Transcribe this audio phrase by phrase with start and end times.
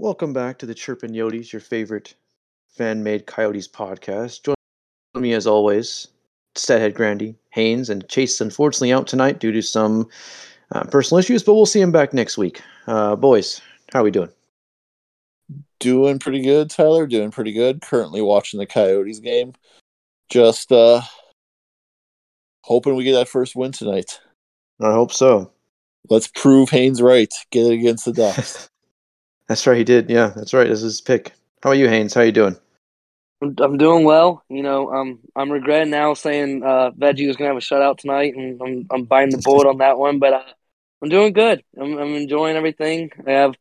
[0.00, 2.14] Welcome back to the Chirpin Yotes, your favorite
[2.68, 4.42] fan-made Coyotes podcast.
[4.42, 4.56] Join
[5.14, 6.08] me as always,
[6.56, 10.08] Stathead Grandy, Haynes, and Chase unfortunately out tonight due to some
[10.72, 12.62] uh, personal issues, but we'll see him back next week.
[12.86, 13.60] Uh, boys,
[13.92, 14.30] how are we doing?
[15.80, 17.06] Doing pretty good, Tyler.
[17.06, 17.82] Doing pretty good.
[17.82, 19.52] Currently watching the Coyotes game.
[20.30, 21.02] Just uh
[22.62, 24.18] hoping we get that first win tonight.
[24.80, 25.52] I hope so.
[26.08, 27.34] Let's prove Haynes right.
[27.50, 28.69] Get it against the Ducks.
[29.50, 30.08] That's right, he did.
[30.08, 30.68] Yeah, that's right.
[30.68, 31.32] This is his pick.
[31.60, 32.14] How are you, Haynes?
[32.14, 32.56] How are you doing?
[33.42, 34.44] I'm, I'm doing well.
[34.48, 38.36] You know, um, I'm regretting now saying uh, Veggie was gonna have a shutout tonight,
[38.36, 40.20] and I'm I'm biting the bullet on that one.
[40.20, 40.42] But uh,
[41.02, 41.64] I'm doing good.
[41.76, 43.10] I'm I'm enjoying everything.
[43.26, 43.54] I have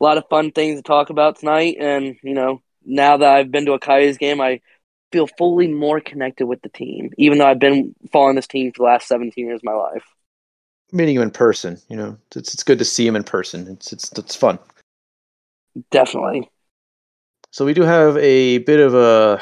[0.00, 3.50] a lot of fun things to talk about tonight, and you know, now that I've
[3.50, 4.62] been to a Coyotes game, I
[5.12, 8.84] feel fully more connected with the team, even though I've been following this team for
[8.84, 10.04] the last 17 years of my life.
[10.92, 13.68] Meeting him in person, you know, it's it's good to see him in person.
[13.68, 14.58] It's it's it's fun.
[15.90, 16.50] Definitely.
[17.50, 19.40] So we do have a bit of a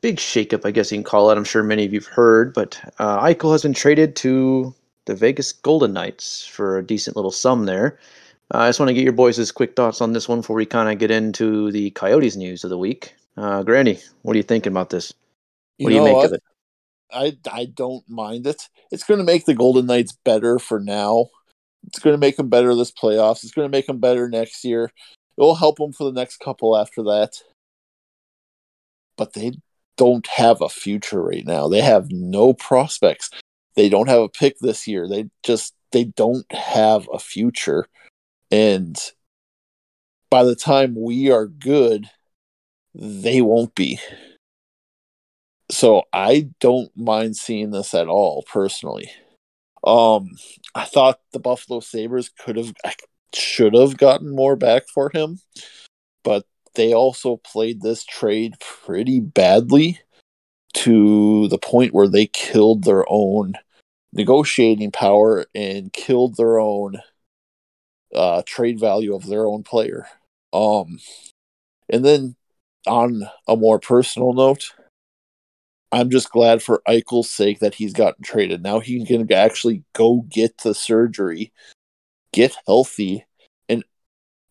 [0.00, 1.38] big shakeup, I guess you can call it.
[1.38, 4.74] I'm sure many of you've heard, but uh, Eichel has been traded to
[5.06, 7.98] the Vegas Golden Knights for a decent little sum there.
[8.52, 10.66] Uh, I just want to get your boys' quick thoughts on this one before we
[10.66, 13.14] kind of get into the Coyotes news of the week.
[13.36, 15.12] Uh, Granny, what are you thinking about this?
[15.78, 16.26] What do you make what?
[16.26, 16.42] of it?
[17.12, 18.68] I I don't mind it.
[18.90, 21.28] It's going to make the Golden Knights better for now.
[21.86, 23.42] It's going to make them better this playoffs.
[23.42, 24.90] It's going to make them better next year.
[25.36, 27.42] It will help them for the next couple after that.
[29.16, 29.52] But they
[29.96, 31.68] don't have a future right now.
[31.68, 33.30] They have no prospects.
[33.76, 35.08] They don't have a pick this year.
[35.08, 37.86] They just they don't have a future.
[38.50, 38.96] And
[40.30, 42.10] by the time we are good,
[42.94, 43.98] they won't be.
[45.70, 49.10] So I don't mind seeing this at all personally.
[49.84, 50.30] Um
[50.74, 52.72] I thought the Buffalo Sabres could have
[53.32, 55.40] should have gotten more back for him,
[56.22, 56.44] but
[56.74, 60.00] they also played this trade pretty badly
[60.74, 63.54] to the point where they killed their own
[64.12, 66.96] negotiating power and killed their own
[68.14, 70.06] uh, trade value of their own player.
[70.52, 70.98] Um,
[71.88, 72.36] and then
[72.86, 74.72] on a more personal note,
[75.92, 78.62] I'm just glad for Eichel's sake that he's gotten traded.
[78.62, 81.52] Now he can actually go get the surgery,
[82.34, 83.24] get healthy,
[83.68, 83.84] and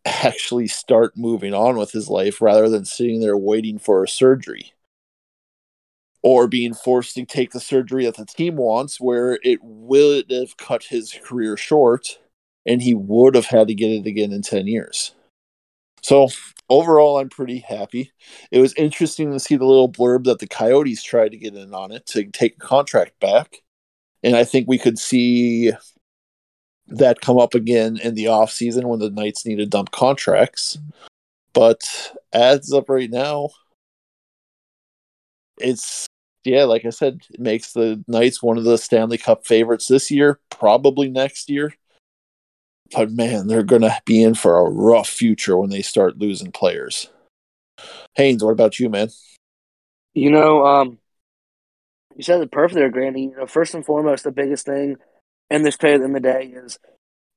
[0.06, 4.72] actually start moving on with his life rather than sitting there waiting for a surgery
[6.22, 10.56] or being forced to take the surgery that the team wants, where it would have
[10.56, 12.18] cut his career short
[12.66, 15.14] and he would have had to get it again in 10 years.
[16.02, 16.30] So,
[16.70, 18.12] overall, I'm pretty happy.
[18.52, 21.74] It was interesting to see the little blurb that the Coyotes tried to get in
[21.74, 23.58] on it to take a contract back.
[24.22, 25.74] And I think we could see
[26.88, 30.78] that come up again in the off season when the Knights need to dump contracts.
[31.54, 33.50] But as of right now,
[35.60, 36.08] it's
[36.44, 40.12] yeah, like I said, it makes the Knights one of the Stanley Cup favorites this
[40.12, 41.74] year, probably next year.
[42.92, 47.10] But man, they're to be in for a rough future when they start losing players.
[48.16, 49.10] Haynes, what about you, man?
[50.14, 51.00] You know, um,
[52.16, 53.24] you said it perfect there, Granny.
[53.24, 54.98] You know, first and foremost, the biggest thing
[55.54, 56.80] in this trade in the day is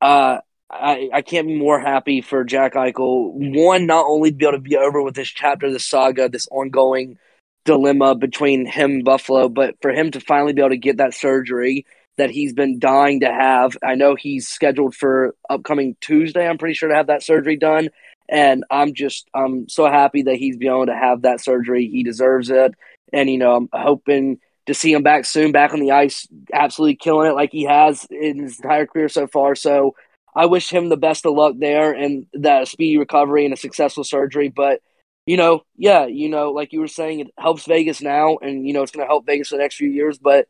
[0.00, 0.38] uh,
[0.70, 3.32] I, I can't be more happy for Jack Eichel.
[3.34, 6.48] One, not only to be able to be over with this chapter the saga, this
[6.50, 7.18] ongoing
[7.66, 11.12] dilemma between him and Buffalo, but for him to finally be able to get that
[11.12, 11.84] surgery
[12.16, 13.76] that he's been dying to have.
[13.84, 17.90] I know he's scheduled for upcoming Tuesday, I'm pretty sure, to have that surgery done.
[18.30, 21.86] And I'm just I'm so happy that he's been able to have that surgery.
[21.86, 22.74] He deserves it.
[23.12, 26.96] And, you know, I'm hoping to see him back soon, back on the ice, absolutely
[26.96, 29.54] killing it like he has in his entire career so far.
[29.54, 29.94] So
[30.34, 34.04] I wish him the best of luck there and that speedy recovery and a successful
[34.04, 34.48] surgery.
[34.48, 34.80] But
[35.26, 38.72] you know, yeah, you know, like you were saying, it helps Vegas now, and you
[38.72, 40.46] know, it's going to help Vegas for the next few years, but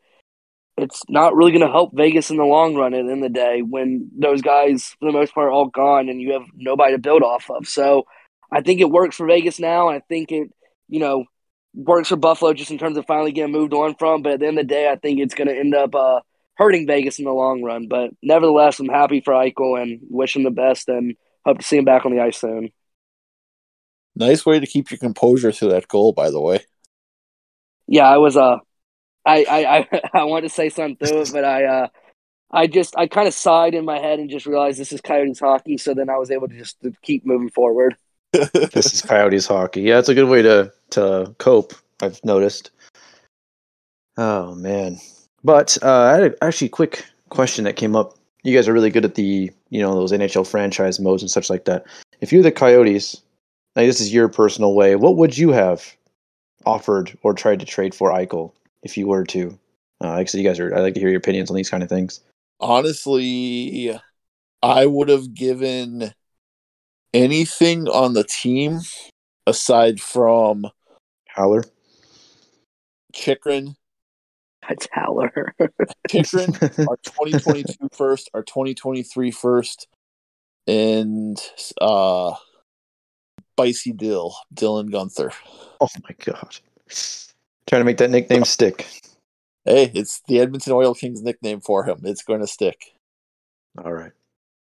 [0.77, 2.93] it's not really going to help Vegas in the long run.
[2.93, 5.69] At the end of the day, when those guys, for the most part, are all
[5.69, 7.67] gone, and you have nobody to build off of.
[7.67, 8.05] So,
[8.51, 9.89] I think it works for Vegas now.
[9.89, 10.51] I think it,
[10.87, 11.25] you know,
[11.77, 14.23] works for Buffalo just in terms of finally getting moved on from.
[14.23, 16.21] But at the end of the day, I think it's going to end up uh,
[16.55, 17.87] hurting Vegas in the long run.
[17.87, 21.15] But nevertheless, I'm happy for Eichel and wish him the best, and
[21.45, 22.71] hope to see him back on the ice soon.
[24.15, 26.59] Nice way to keep your composure through that goal, by the way.
[27.87, 28.57] Yeah, I was uh
[29.25, 31.87] I I I, I wanted to say something to it, but I uh
[32.49, 35.39] I just I kind of sighed in my head and just realized this is Coyotes
[35.39, 37.95] hockey, so then I was able to just keep moving forward.
[38.31, 39.81] this is Coyotes hockey.
[39.81, 41.73] Yeah, it's a good way to to cope.
[42.01, 42.71] I've noticed.
[44.17, 44.99] Oh man,
[45.43, 48.17] but uh, I had a, actually a quick question that came up.
[48.43, 51.49] You guys are really good at the you know those NHL franchise modes and such
[51.49, 51.85] like that.
[52.21, 53.21] If you're the Coyotes,
[53.75, 54.95] Now, this is your personal way.
[54.95, 55.95] What would you have
[56.65, 58.51] offered or tried to trade for Eichel
[58.83, 59.57] if you were to?
[60.03, 60.75] Uh, like I said, you guys are.
[60.75, 62.21] I like to hear your opinions on these kind of things.
[62.59, 63.99] Honestly,
[64.63, 66.11] I would have given
[67.13, 68.79] anything on the team
[69.45, 70.67] aside from
[71.37, 71.63] Howler.
[73.13, 73.75] Chychrun,
[74.67, 75.53] That's Howler.
[76.09, 76.49] Chychrun,
[76.87, 79.87] our 2022 first, our 2023 first,
[80.65, 81.39] and
[81.79, 82.33] uh
[83.53, 85.31] Spicy Dill, Dylan Guenther.
[85.79, 86.57] oh my god.
[87.67, 88.87] Trying to make that nickname stick.
[89.65, 91.99] Hey, it's the Edmonton Oil Kings nickname for him.
[92.03, 92.93] It's going to stick.
[93.83, 94.11] All right.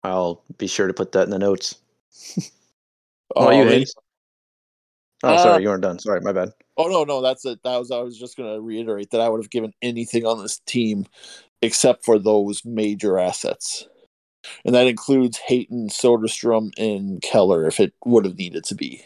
[0.04, 1.76] I'll be sure to put that in the notes.
[3.36, 3.94] Oh, you and- Hayes?
[5.24, 6.00] Oh, Uh, sorry, you weren't done.
[6.00, 6.50] Sorry, my bad.
[6.78, 7.62] oh no, no, that's it.
[7.64, 10.42] That was I was just going to reiterate that I would have given anything on
[10.42, 11.06] this team
[11.62, 13.88] except for those major assets.
[14.64, 19.04] And that includes Hayton, Soderstrom, and Keller if it would have needed to be.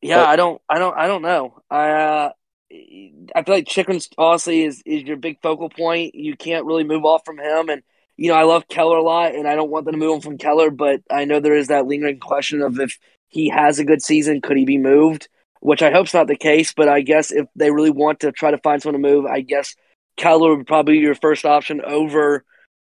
[0.00, 1.58] Yeah, But- I don't, I don't, I don't know.
[1.70, 2.30] I, uh,
[2.70, 6.14] I feel like Chychrun's honestly is is your big focal point.
[6.14, 7.82] You can't really move off from him, and
[8.16, 10.20] you know I love Keller a lot, and I don't want them to move on
[10.20, 13.84] from Keller, but I know there is that lingering question of if he has a
[13.84, 15.28] good season, could he be moved?
[15.60, 18.50] Which I hope's not the case, but I guess if they really want to try
[18.50, 19.74] to find someone to move, I guess
[20.16, 22.44] Keller would probably be your first option over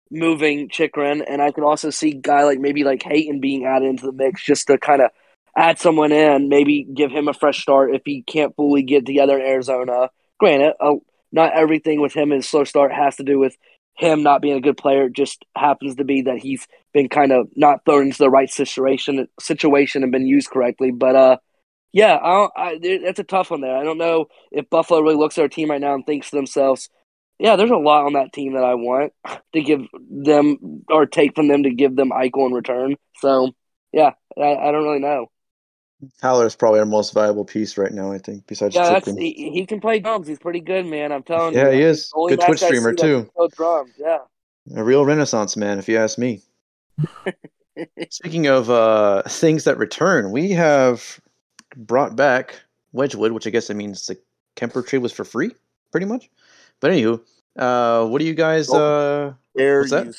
[0.09, 4.05] moving Chychrun, and I could also see guy like maybe like Hayton being added into
[4.05, 5.11] the mix just to kind of
[5.57, 9.37] add someone in, maybe give him a fresh start if he can't fully get together
[9.37, 10.09] in Arizona.
[10.39, 10.95] Granted, uh,
[11.31, 13.55] not everything with him is slow start has to do with
[13.95, 15.05] him not being a good player.
[15.05, 18.49] It just happens to be that he's been kind of not thrown into the right
[18.49, 20.91] situation situation and been used correctly.
[20.91, 21.37] But uh,
[21.91, 23.77] yeah, I don't, I, that's a tough one there.
[23.77, 26.35] I don't know if Buffalo really looks at our team right now and thinks to
[26.35, 26.89] themselves,
[27.39, 29.13] "Yeah, there's a lot on that team that I want
[29.53, 33.51] to give them or take from them to give them Eichel in return." So
[33.91, 35.27] yeah, I, I don't really know.
[36.21, 39.65] Howler is probably our most valuable piece right now, I think, besides Yeah, he, he
[39.65, 40.27] can play drums.
[40.27, 41.11] He's pretty good, man.
[41.11, 41.71] I'm telling Yeah, you.
[41.71, 42.11] Yeah, he is.
[42.27, 43.29] Good Twitch streamer, too.
[43.55, 43.93] drums.
[43.97, 44.19] Yeah.
[44.75, 46.41] A real renaissance man, if you ask me.
[48.09, 51.19] Speaking of uh, things that return, we have
[51.75, 52.61] brought back
[52.91, 54.17] Wedgewood, which I guess that means the
[54.55, 55.51] Kuemper trade was for free,
[55.91, 56.29] pretty much.
[56.79, 57.21] But anywho,
[57.57, 58.69] uh, what do you guys?
[58.69, 60.05] Uh, Dare What's that?
[60.05, 60.13] you,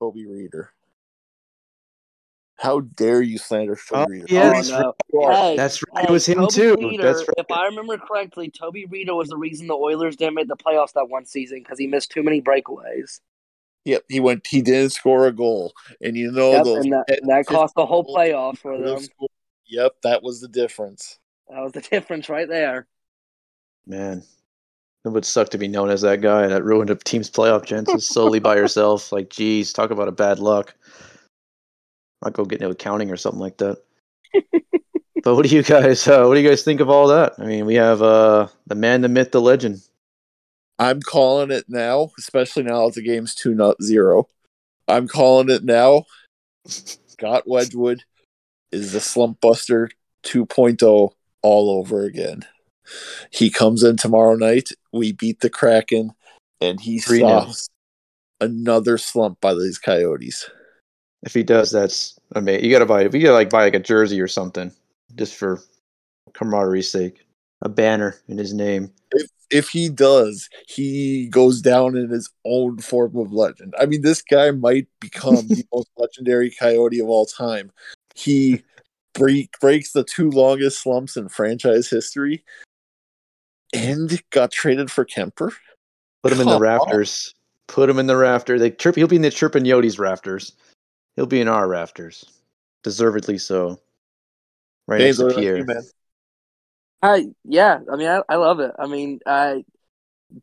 [0.00, 0.68] Toby Rieder?
[2.58, 4.26] How dare you slander Toby Oh, Rieder?
[4.30, 4.94] yeah, oh, that's no.
[5.12, 5.32] You are.
[5.34, 6.04] Hey, that's right.
[6.04, 6.76] hey, It was him Toby too.
[6.76, 7.34] Rieder, That's right.
[7.36, 10.92] If I remember correctly, Toby Rieder was the reason the Oilers didn't make the playoffs
[10.94, 13.20] that one season because he missed too many breakaways.
[13.86, 14.44] Yep, he went.
[14.44, 16.84] He didn't score a goal, and you know Yep, those.
[16.84, 18.98] and that, and that cost the whole playoff for them.
[19.68, 21.20] Yep, that was the difference.
[21.48, 22.88] That was the difference right there.
[23.86, 24.24] Man,
[25.04, 28.08] it would suck to be known as that guy that ruined a team's playoff chances
[28.08, 29.12] solely by yourself.
[29.16, 30.74] Like, geez, talk about a bad luck.
[32.22, 33.80] I'll go get into accounting or something like that.
[35.22, 36.08] but what do you guys?
[36.08, 37.34] Uh, what do you guys think of all that?
[37.38, 39.80] I mean, we have uh, the man, the myth, the legend.
[40.78, 44.28] I'm calling it now, especially now that the game's two not zero.
[44.88, 46.04] I'm calling it now.
[46.66, 48.02] Scott Wedgewood
[48.72, 49.90] is the slump buster
[50.24, 51.10] 2.0
[51.42, 52.42] all over again.
[53.30, 54.70] He comes in tomorrow night.
[54.92, 56.12] We beat the Kraken,
[56.60, 57.18] and he 3-0.
[57.18, 57.68] stops
[58.40, 60.48] another slump by these Coyotes.
[61.22, 62.64] If he does, that's amazing.
[62.64, 63.06] You gotta buy.
[63.08, 64.70] We gotta like buy like a jersey or something,
[65.16, 65.60] just for
[66.32, 67.26] camaraderie's sake.
[67.62, 68.92] A banner in his name.
[69.12, 73.74] If if he does, he goes down in his own form of legend.
[73.78, 77.70] I mean, this guy might become the most legendary Coyote of all time.
[78.14, 78.62] He
[79.14, 82.44] break, breaks the two longest slumps in franchise history,
[83.72, 85.52] and got traded for Kuemper.
[86.22, 86.80] Put him in the Come on.
[86.80, 87.34] rafters.
[87.68, 88.58] Put him in the rafter.
[88.58, 88.96] They chirp.
[88.96, 90.52] He'll be in the chirping Yotes rafters.
[91.16, 92.24] He'll be in our rafters,
[92.82, 93.80] deservedly so.
[94.86, 95.84] Right James, next to about you?
[97.02, 98.72] I yeah, I mean, I, I love it.
[98.78, 99.64] I mean, I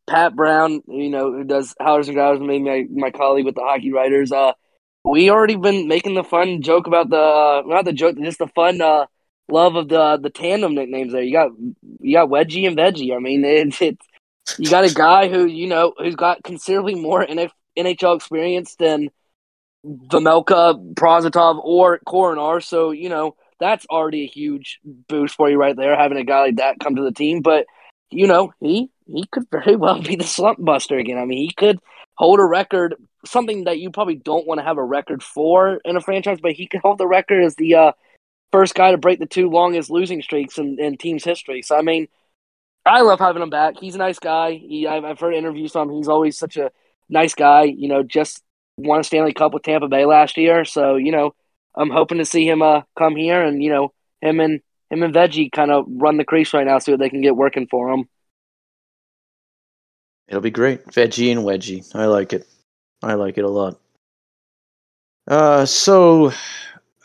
[0.07, 3.61] Pat Brown, you know, who does Howlers and Growlers, maybe my my colleague with the
[3.61, 4.31] hockey writers.
[4.31, 4.53] Uh,
[5.03, 8.81] we already been making the fun joke about the not the joke, just the fun
[8.81, 9.05] uh
[9.49, 11.11] love of the the tandem nicknames.
[11.11, 11.51] There, you got
[11.99, 13.15] you got Wedgie and Veggie.
[13.15, 14.05] I mean, it's it's
[14.57, 19.09] you got a guy who you know who's got considerably more NHL experience than
[19.85, 22.63] Vejmelka, Prosvetov, or Korenar.
[22.63, 26.41] So you know that's already a huge boost for you right there, having a guy
[26.41, 27.41] like that come to the team.
[27.41, 27.65] But
[28.09, 31.17] you know, he he could very well be the slump buster again.
[31.17, 31.79] I mean, he could
[32.15, 32.95] hold a record,
[33.25, 36.53] something that you probably don't want to have a record for in a franchise, but
[36.53, 37.91] he could hold the record as the uh,
[38.51, 41.61] first guy to break the two longest losing streaks in, in team's history.
[41.61, 42.07] So I mean,
[42.85, 43.75] I love having him back.
[43.79, 44.53] He's a nice guy.
[44.53, 45.97] He I've, I've heard interviews from him.
[45.97, 46.71] He's always such a
[47.09, 47.63] nice guy.
[47.63, 48.43] You know, just
[48.77, 50.65] won a Stanley Cup with Tampa Bay last year.
[50.65, 51.33] So you know,
[51.75, 55.13] I'm hoping to see him uh come here and you know him and him and
[55.13, 57.89] Veggie kind of run the crease right now, see what they can get working for
[57.89, 58.07] him.
[60.27, 60.85] It'll be great.
[60.85, 61.83] Veggie and wedgie.
[61.95, 62.47] I like it.
[63.01, 63.79] I like it a lot.
[65.27, 66.31] Uh, so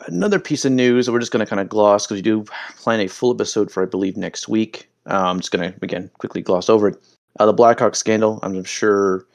[0.07, 2.45] another piece of news that we're just going to kind of gloss because we do
[2.77, 4.89] plan a full episode for I believe next week.
[5.05, 6.97] Uh, I'm just going to again quickly gloss over it.
[7.39, 8.39] Uh, the Blackhawks scandal.
[8.43, 9.25] I'm sure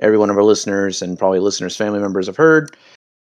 [0.00, 2.76] every one of our listeners and probably listeners' family members have heard.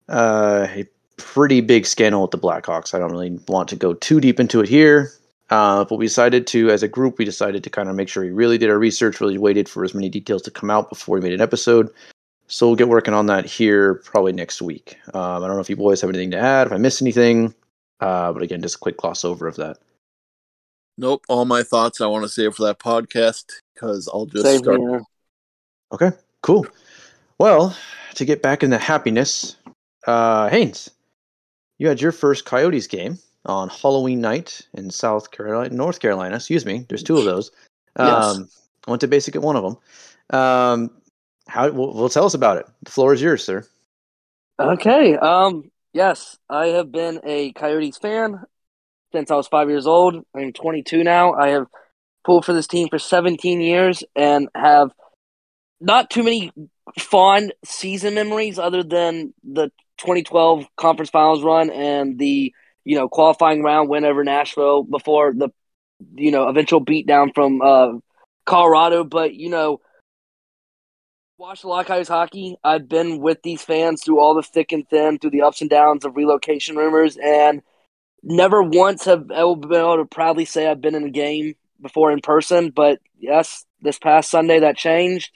[0.08, 0.66] Uh,
[1.16, 2.94] pretty big scandal with the Blackhawks.
[2.94, 5.12] I don't really want to go too deep into it here.
[5.50, 8.24] Uh, but we decided to, as a group, we decided to kind of make sure
[8.24, 11.14] we really did our research, really waited for as many details to come out before
[11.14, 11.90] we made an episode.
[12.46, 14.96] So we'll get working on that here probably next week.
[15.12, 17.54] Um, I don't know if you boys have anything to add, if I missed anything.
[18.00, 19.78] Uh, but again, just a quick gloss over of that.
[20.98, 24.58] Nope, all my thoughts I want to save for that podcast because I'll just Same
[24.58, 24.80] start.
[24.80, 25.02] Here.
[25.92, 26.10] Okay,
[26.42, 26.66] cool.
[27.38, 27.76] Well,
[28.14, 29.56] to get back into happiness,
[30.06, 30.90] uh, Haynes,
[31.82, 36.36] you had your first Coyotes game on Halloween night in South Carolina, North Carolina.
[36.36, 36.86] Excuse me.
[36.88, 37.50] There's two of those.
[37.96, 38.68] Um, yes.
[38.86, 40.38] I went to basic at one of them.
[40.40, 40.90] Um,
[41.48, 41.68] how?
[41.72, 42.66] Well, well, tell us about it.
[42.84, 43.66] The floor is yours, sir.
[44.60, 45.16] Okay.
[45.16, 45.72] Um.
[45.92, 48.44] Yes, I have been a Coyotes fan
[49.10, 50.24] since I was five years old.
[50.36, 51.32] I'm 22 now.
[51.32, 51.66] I have
[52.24, 54.92] pulled for this team for 17 years and have
[55.80, 56.52] not too many
[56.96, 62.52] fond season memories other than the 2012 conference finals run and the
[62.84, 65.50] you know qualifying round win over Nashville before the
[66.14, 67.92] you know eventual beatdown from uh,
[68.44, 69.04] Colorado.
[69.04, 69.80] But you know,
[71.38, 72.56] watch lot of hockey.
[72.64, 75.70] I've been with these fans through all the thick and thin, through the ups and
[75.70, 77.62] downs of relocation rumors, and
[78.22, 82.12] never once have I been able to proudly say I've been in a game before
[82.12, 82.70] in person.
[82.70, 85.30] But yes, this past Sunday that changed.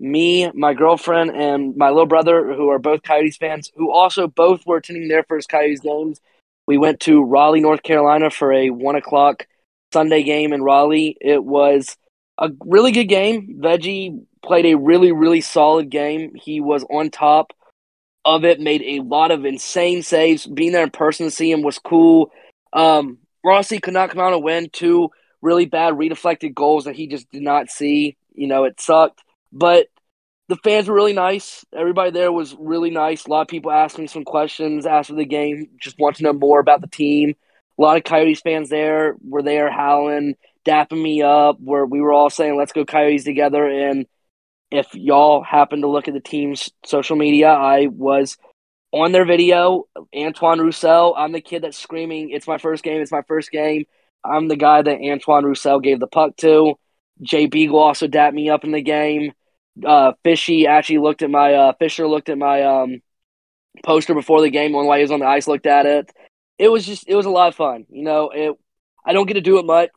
[0.00, 4.64] Me, my girlfriend, and my little brother, who are both Coyotes fans, who also both
[4.64, 6.20] were attending their first Coyotes games.
[6.66, 9.46] We went to Raleigh, North Carolina for a one o'clock
[9.92, 11.16] Sunday game in Raleigh.
[11.20, 11.96] It was
[12.38, 13.58] a really good game.
[13.60, 16.34] Veggie played a really, really solid game.
[16.34, 17.52] He was on top
[18.24, 20.46] of it, made a lot of insane saves.
[20.46, 22.30] Being there in person to see him was cool.
[22.72, 27.06] Um, Rossi could not come out and win two really bad redeflected goals that he
[27.06, 28.16] just did not see.
[28.34, 29.22] You know, it sucked.
[29.52, 29.88] But
[30.48, 31.64] the fans were really nice.
[31.74, 33.26] Everybody there was really nice.
[33.26, 36.32] A lot of people asked me some questions after the game, just want to know
[36.32, 37.34] more about the team.
[37.78, 40.34] A lot of Coyotes fans there were there howling,
[40.66, 43.66] dapping me up, where we were all saying, let's go Coyotes together.
[43.66, 44.06] And
[44.70, 48.36] if y'all happen to look at the team's social media, I was
[48.92, 49.84] on their video.
[50.16, 53.84] Antoine Roussel, I'm the kid that's screaming, It's my first game, it's my first game.
[54.24, 56.74] I'm the guy that Antoine Roussel gave the puck to.
[57.22, 59.32] Jay Beagle also dapped me up in the game.
[59.84, 63.00] Uh, Fishy actually looked at my uh, Fischer looked at my um,
[63.84, 64.72] poster before the game.
[64.72, 66.10] While he was on the ice, looked at it.
[66.58, 67.86] It was just it was a lot of fun.
[67.88, 68.54] You know, it.
[69.04, 69.90] I don't get to do it much.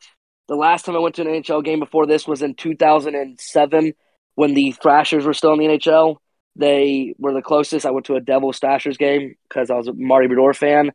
[0.47, 3.93] The last time I went to an NHL game before this was in 2007
[4.35, 6.17] when the Thrashers were still in the NHL.
[6.55, 7.85] They were the closest.
[7.85, 10.91] I went to a Devils Thrashers game because I was a Marty Brodeur fan.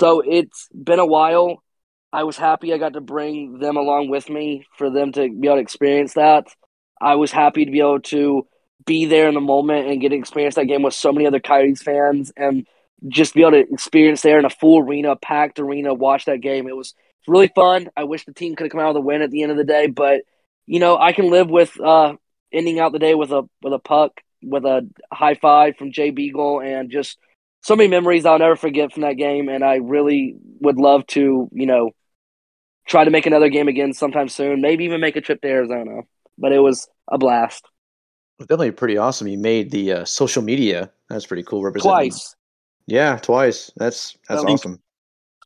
[0.00, 1.62] So it's been a while.
[2.12, 5.46] I was happy I got to bring them along with me for them to be
[5.46, 6.46] able to experience that.
[7.00, 8.46] I was happy to be able to
[8.86, 11.40] be there in the moment and get to experience that game with so many other
[11.40, 12.66] Coyotes fans and
[13.08, 16.66] just be able to experience there in a full arena, packed arena, watch that game.
[16.66, 16.94] It was
[17.26, 17.90] really fun.
[17.96, 19.58] I wish the team could have come out with a win at the end of
[19.58, 20.22] the day, but
[20.66, 22.14] you know, I can live with uh,
[22.52, 24.12] ending out the day with a with a puck,
[24.42, 27.18] with a high five from Jay Beagle, and just
[27.62, 29.48] so many memories I'll never forget from that game.
[29.48, 31.92] And I really would love to, you know,
[32.88, 34.60] try to make another game again sometime soon.
[34.60, 36.00] Maybe even make a trip to Arizona.
[36.36, 37.64] But it was a blast.
[38.40, 39.28] Definitely pretty awesome.
[39.28, 40.90] You made the uh, social media.
[41.08, 41.70] That's pretty cool.
[41.72, 42.34] Twice.
[42.86, 43.70] Yeah, twice.
[43.76, 44.80] That's that's awesome.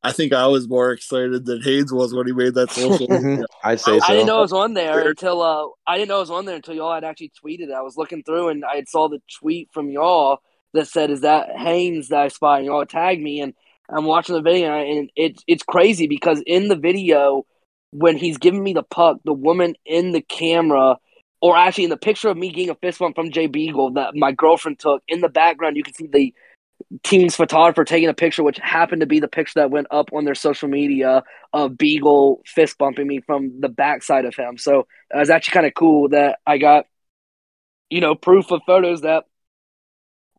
[0.04, 3.06] I think I was more excited than Haynes was when he made that social.
[3.06, 3.44] Mm-hmm.
[3.64, 4.04] I'd say so.
[4.04, 6.44] I didn't know it was on there until uh, I didn't know it was on
[6.44, 7.68] there until y'all had actually tweeted.
[7.68, 7.72] It.
[7.72, 10.42] I was looking through and I saw the tweet from y'all
[10.74, 13.54] that said, "Is that Haynes that I spy?" And y'all tagged me, and
[13.88, 17.46] I'm watching the video, and it's it's crazy because in the video
[17.90, 20.96] when he's giving me the puck, the woman in the camera,
[21.40, 24.14] or actually in the picture of me getting a fist bump from Jay Beagle that
[24.14, 26.34] my girlfriend took, in the background you can see the
[27.02, 30.24] team's photographer taking a picture, which happened to be the picture that went up on
[30.24, 31.22] their social media
[31.52, 34.58] of Beagle fist bumping me from the backside of him.
[34.58, 36.86] So it was actually kind of cool that I got,
[37.90, 39.24] you know, proof of photos that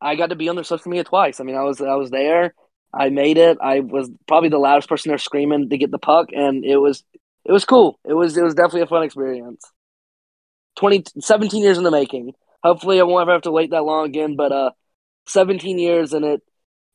[0.01, 1.39] I got to be on their social media twice.
[1.39, 2.53] I mean, I was I was there.
[2.93, 3.57] I made it.
[3.62, 7.03] I was probably the loudest person there screaming to get the puck, and it was
[7.45, 8.00] it was cool.
[8.05, 9.63] It was it was definitely a fun experience.
[10.77, 12.33] 20, 17 years in the making.
[12.63, 14.35] Hopefully, I won't ever have to wait that long again.
[14.35, 14.71] But uh,
[15.27, 16.41] 17 years and it.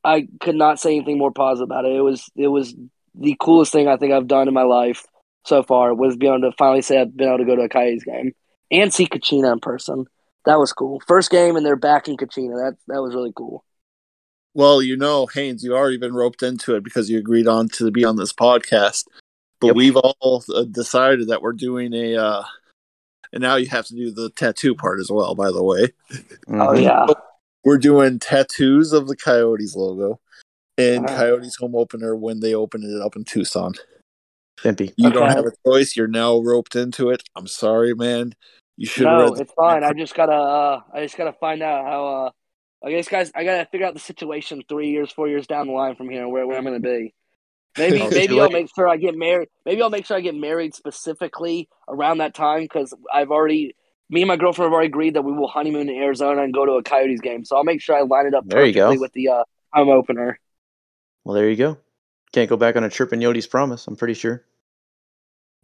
[0.04, 1.96] I could not say anything more positive about it.
[1.96, 2.74] It was it was
[3.14, 5.04] the coolest thing I think I've done in my life
[5.44, 7.68] so far was being able to finally say I've been able to go to a
[7.68, 8.32] Coyotes game
[8.70, 10.04] and see Kachina in person.
[10.44, 11.02] That was cool.
[11.06, 12.54] First game and they're back in Kachina.
[12.54, 13.64] That that was really cool.
[14.58, 17.92] Well, you know, Haynes, you've already been roped into it because you agreed on to
[17.92, 19.04] be on this podcast.
[19.60, 19.76] But Yep.
[19.76, 22.42] we've all uh, decided that we're doing a, uh,
[23.32, 25.36] and now you have to do the tattoo part as well.
[25.36, 25.92] By the way,
[26.48, 26.82] Oh Mhm.
[26.82, 27.06] yeah.
[27.62, 30.18] we're doing tattoos of the Coyotes logo
[30.76, 31.16] and Alright.
[31.16, 33.74] Coyotes home opener when they opened it up in Tucson.
[34.56, 34.92] Pimpy.
[34.96, 35.94] You don't have a choice.
[35.96, 37.22] You're now roped into it.
[37.36, 38.32] I'm sorry, man.
[38.76, 39.84] You should No, it's fine.
[39.84, 42.30] I just gotta uh, I just gotta find out how uh
[42.84, 45.72] I guess guys I gotta figure out the situation three years, four years down the
[45.72, 47.14] line from here where, where I'm gonna be.
[47.76, 49.48] Maybe Oh, maybe I'll make sure I get married.
[49.64, 53.74] Maybe I'll make sure I get married specifically around that time because I've already
[54.10, 56.64] me and my girlfriend have already agreed that we will honeymoon in Arizona and go
[56.64, 57.44] to a Coyotes game.
[57.44, 59.00] So I'll make sure I line it up There you perfectly go.
[59.02, 60.38] with the uh, home opener.
[61.24, 61.78] Well, there you go.
[62.32, 63.86] Can't go back on a Chirpin Yotes promise.
[63.86, 64.44] I'm pretty sure,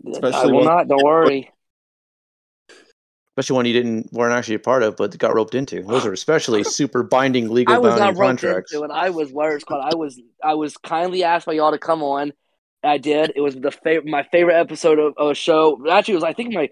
[0.06, 0.88] I Especially will when- not.
[0.88, 1.50] Don't worry.
[3.36, 5.82] Especially one you didn't weren't actually a part of, but got roped into.
[5.82, 8.72] Those are especially super binding legal I was roped contracts.
[8.72, 8.90] into it.
[8.92, 9.84] I was where it's called.
[9.84, 12.32] I was I was kindly asked by y'all to come on.
[12.84, 13.32] I did.
[13.34, 15.82] It was the favorite, my favorite episode of, of a show.
[15.90, 16.70] Actually, it was I think my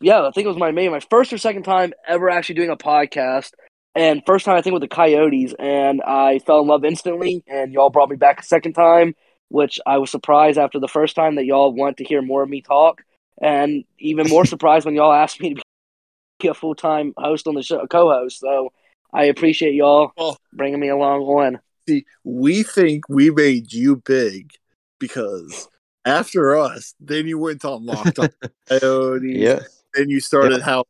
[0.00, 2.70] yeah, I think it was my main my first or second time ever actually doing
[2.70, 3.52] a podcast,
[3.94, 7.44] and first time I think with the Coyotes, and I fell in love instantly.
[7.46, 9.14] And y'all brought me back a second time,
[9.48, 12.48] which I was surprised after the first time that y'all want to hear more of
[12.48, 13.02] me talk,
[13.40, 15.62] and even more surprised when y'all asked me to be
[16.42, 18.40] a full time host on the show, co-host.
[18.40, 18.72] So
[19.12, 21.60] I appreciate y'all Well- bringing me along on.
[21.88, 24.52] See, we think we made you big
[24.98, 25.68] because
[26.06, 28.28] after us, then you went on Locked On
[28.68, 29.36] Coyotes.
[29.36, 29.60] Yeah,
[29.92, 30.86] Then you started House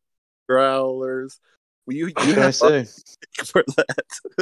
[0.49, 1.39] Growlers.
[1.87, 2.87] Well, you, you what can I say?
[3.45, 3.97] for that.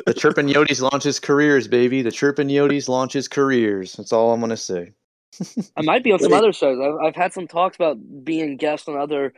[0.06, 2.02] The Chirpin Yotes launches careers, baby.
[2.02, 3.94] The Chirpin Yotes launches careers.
[3.94, 4.92] That's all I'm gonna say.
[5.76, 6.38] I might be on some Wait.
[6.38, 6.78] other shows.
[6.78, 9.32] I've, I've had some talks about being guest on other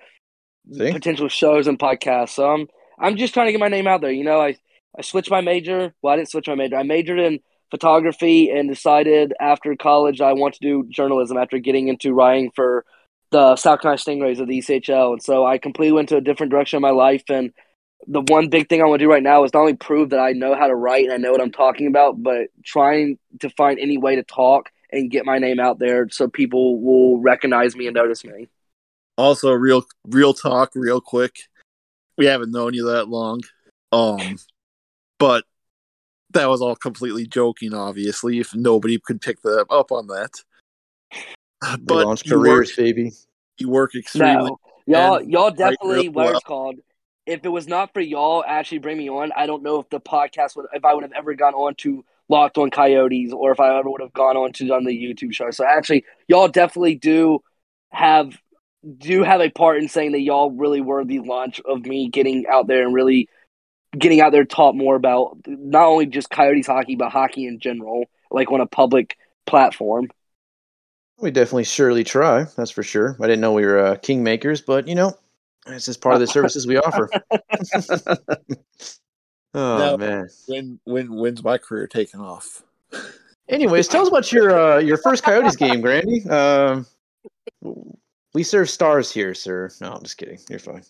[0.72, 0.92] See?
[0.92, 2.30] potential shows and podcasts.
[2.30, 4.12] So I'm I'm just trying to get my name out there.
[4.12, 4.56] You know, I
[4.98, 5.94] I switched my major.
[6.02, 6.76] Well, I didn't switch my major.
[6.76, 11.88] I majored in photography and decided after college I want to do journalism after getting
[11.88, 12.84] into writing for
[13.30, 15.14] the South Carolina Stingrays of the ECHL.
[15.14, 17.24] And so I completely went to a different direction in my life.
[17.28, 17.52] And
[18.06, 20.20] the one big thing I want to do right now is not only prove that
[20.20, 23.50] I know how to write and I know what I'm talking about, but trying to
[23.50, 27.74] find any way to talk and get my name out there so people will recognize
[27.74, 28.46] me and notice me.
[29.16, 31.36] Also, real real talk, real quick.
[32.16, 33.40] We haven't known you that long.
[33.92, 34.36] Um
[35.18, 35.44] but
[36.30, 40.30] that was all completely joking, obviously, if nobody could pick that up on that.
[41.62, 43.12] We But launch you work, careers, baby.
[43.58, 46.34] you work extremely No, y'all, y'all definitely what well.
[46.34, 46.76] it's called.
[47.26, 50.00] If it was not for y'all actually bring me on, I don't know if the
[50.00, 53.60] podcast would, if I would have ever gone on to Locked On Coyotes, or if
[53.60, 55.50] I ever would have gone on to on the YouTube show.
[55.50, 57.42] So actually, y'all definitely do
[57.92, 58.36] have
[58.98, 62.46] do have a part in saying that y'all really were the launch of me getting
[62.46, 63.28] out there and really
[63.98, 67.60] getting out there, to talk more about not only just Coyotes hockey, but hockey in
[67.60, 69.16] general, like on a public
[69.46, 70.08] platform.
[71.20, 72.46] We definitely surely try.
[72.56, 73.16] That's for sure.
[73.20, 75.16] I didn't know we were uh, kingmakers, but you know,
[75.66, 77.08] it's just part of the services we offer.
[79.54, 79.96] oh No.
[79.96, 80.28] man.
[80.48, 82.62] when when when's my career taking off?
[83.48, 86.28] Anyways, tell us about your uh, your first Coyotes game, Grandy.
[86.28, 86.86] Um,
[88.34, 89.70] we serve stars here, sir.
[89.80, 90.38] No, I'm just kidding.
[90.50, 90.82] You're fine.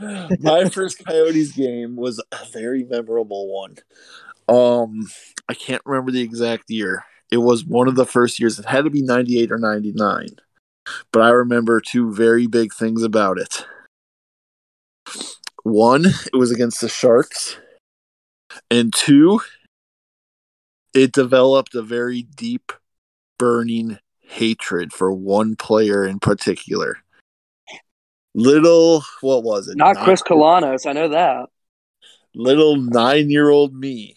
[0.40, 3.76] my first Coyotes game was a very memorable one.
[4.48, 5.08] Um,
[5.48, 7.04] I can't remember the exact year.
[7.30, 8.58] It was one of the first years.
[8.58, 10.28] It had to be 98 or 99.
[11.12, 13.64] But I remember two very big things about it.
[15.62, 17.58] One, it was against the Sharks.
[18.70, 19.40] And two,
[20.94, 22.72] it developed a very deep,
[23.38, 23.98] burning
[24.30, 26.98] hatred for one player in particular.
[28.34, 29.76] Little, what was it?
[29.76, 31.48] Not Chris Kalanos, I know that.
[32.34, 34.16] little nine year old me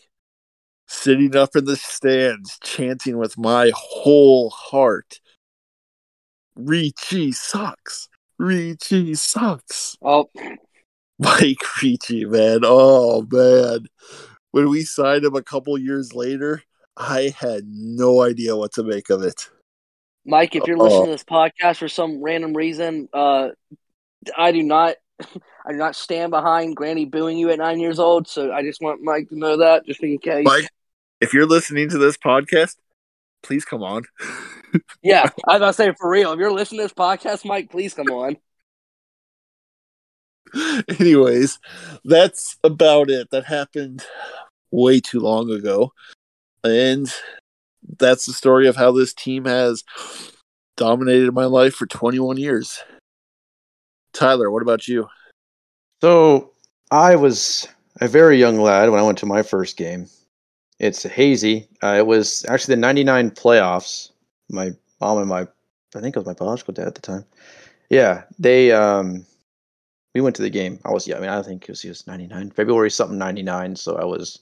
[0.88, 5.20] sitting up in the stands chanting with my whole heart
[6.56, 8.10] Ricci sucks.
[8.38, 9.98] Ricci sucks.
[10.02, 10.30] Oh,
[11.20, 12.60] Mike Ricci, man.
[12.64, 13.88] Oh man.
[14.52, 16.62] When we signed him a couple years later,
[16.96, 19.50] I had no idea what to make of it.
[20.26, 20.84] Mike, if you're Uh-oh.
[20.84, 23.50] listening to this podcast for some random reason, uh,
[24.38, 24.96] I do not,
[25.66, 28.28] I do not stand behind Granny booing you at nine years old.
[28.28, 30.46] So I just want Mike to know that, just in case.
[30.46, 30.70] Mike,
[31.22, 32.76] if you're listening to this podcast,
[33.42, 34.04] please come on.
[35.04, 36.32] Yeah, I was about to say for real.
[36.32, 38.38] If you're listening to this podcast, Mike, please come on.
[41.00, 41.60] Anyways,
[42.04, 43.30] that's about it.
[43.30, 44.04] That happened
[44.72, 45.92] way too long ago.
[46.64, 47.08] And
[47.98, 49.84] that's the story of how this team has
[50.78, 52.80] dominated my life for 21 years.
[54.14, 55.08] Tyler, what about you?
[56.02, 56.52] So
[56.92, 57.68] I was
[58.02, 60.08] a very young lad when I went to my first game.
[60.80, 61.68] It's hazy.
[61.82, 64.12] Uh, it was actually the 99 playoffs.
[64.50, 65.42] My mom and my,
[65.96, 67.26] I think it was my biological dad at the time.
[67.90, 69.26] Yeah, they, um,
[70.14, 70.80] we went to the game.
[70.86, 73.76] I was, yeah, I mean, I think it was, it was 99, February something 99.
[73.76, 74.40] So I was,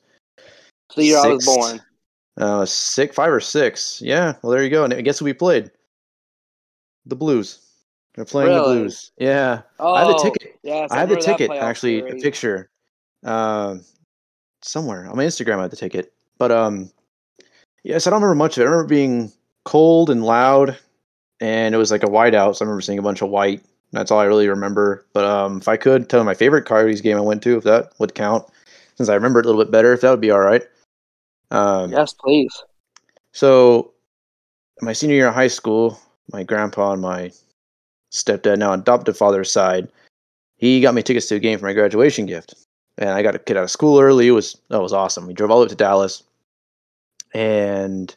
[0.96, 1.82] the year I was born.
[2.38, 4.02] Uh, six, five or six.
[4.02, 4.36] Yeah.
[4.42, 4.84] Well, there you go.
[4.84, 5.72] And guess who we played?
[7.06, 7.60] The Blues.
[8.16, 8.76] They're playing Really?
[8.76, 9.12] the Blues.
[9.18, 9.62] Yeah.
[9.80, 10.60] Oh, I have the ticket.
[10.64, 12.70] Yes, I have the ticket actually, a picture,
[13.24, 13.84] um,
[14.62, 15.60] somewhere on my Instagram.
[15.60, 16.92] I have the ticket, but um,
[17.84, 18.66] yes, I don't remember much of it.
[18.66, 19.32] I remember being
[19.66, 20.78] cold and loud,
[21.40, 22.56] and it was like a whiteout.
[22.56, 23.64] So I remember seeing a bunch of white.
[23.92, 25.06] That's all I really remember.
[25.14, 27.92] But um, if I could tell my favorite Coyotes game I went to, if that
[27.98, 28.46] would count,
[28.96, 30.64] since I remember it a little bit better, if that would be all right.
[31.52, 32.64] Um, Yes, please.
[33.34, 33.94] so,
[34.82, 36.00] my senior year of high school,
[36.32, 37.32] my grandpa and my
[38.12, 39.90] stepdad, now adopted father's side,
[40.58, 42.56] he got me tickets to a game for my graduation gift,
[42.98, 44.28] and I got to get out of school early.
[44.28, 45.28] It was that was awesome.
[45.28, 46.24] We drove all the way to Dallas,
[47.34, 48.16] and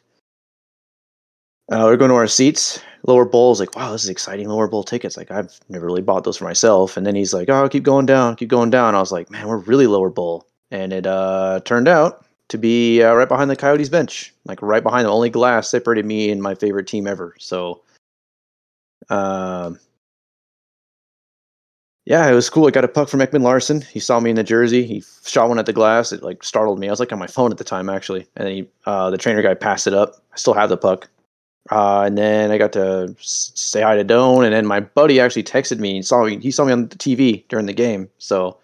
[1.71, 2.79] uh, we are going to our seats.
[3.07, 4.47] Lower bowl is like, wow, this is exciting.
[4.49, 5.17] Lower bowl tickets.
[5.17, 6.97] Like I've never really bought those for myself.
[6.97, 8.95] And then he's like, oh, keep going down, keep going down.
[8.95, 13.01] I was like, man, we're really lower bowl, and it uh, turned out to be
[13.01, 16.41] uh, right behind the Coyotes bench, like right behind the only glass separated me and
[16.41, 17.35] my favorite team ever.
[17.39, 17.81] So,
[19.09, 19.79] um,
[22.05, 22.67] yeah, it was cool.
[22.67, 23.81] I got a puck from Ekman-Larsson.
[23.81, 24.85] He saw me in the jersey.
[24.85, 26.11] He shot one at the glass.
[26.11, 26.87] It like startled me.
[26.87, 29.17] I was like on my phone at the time actually, and then he, uh, the
[29.17, 30.21] trainer guy passed it up.
[30.31, 31.09] I still have the puck.
[31.71, 35.43] Uh, and then I got to say hi to Doan, and then my buddy actually
[35.43, 36.39] texted me and saw me.
[36.39, 38.59] He saw me on the TV during the game, so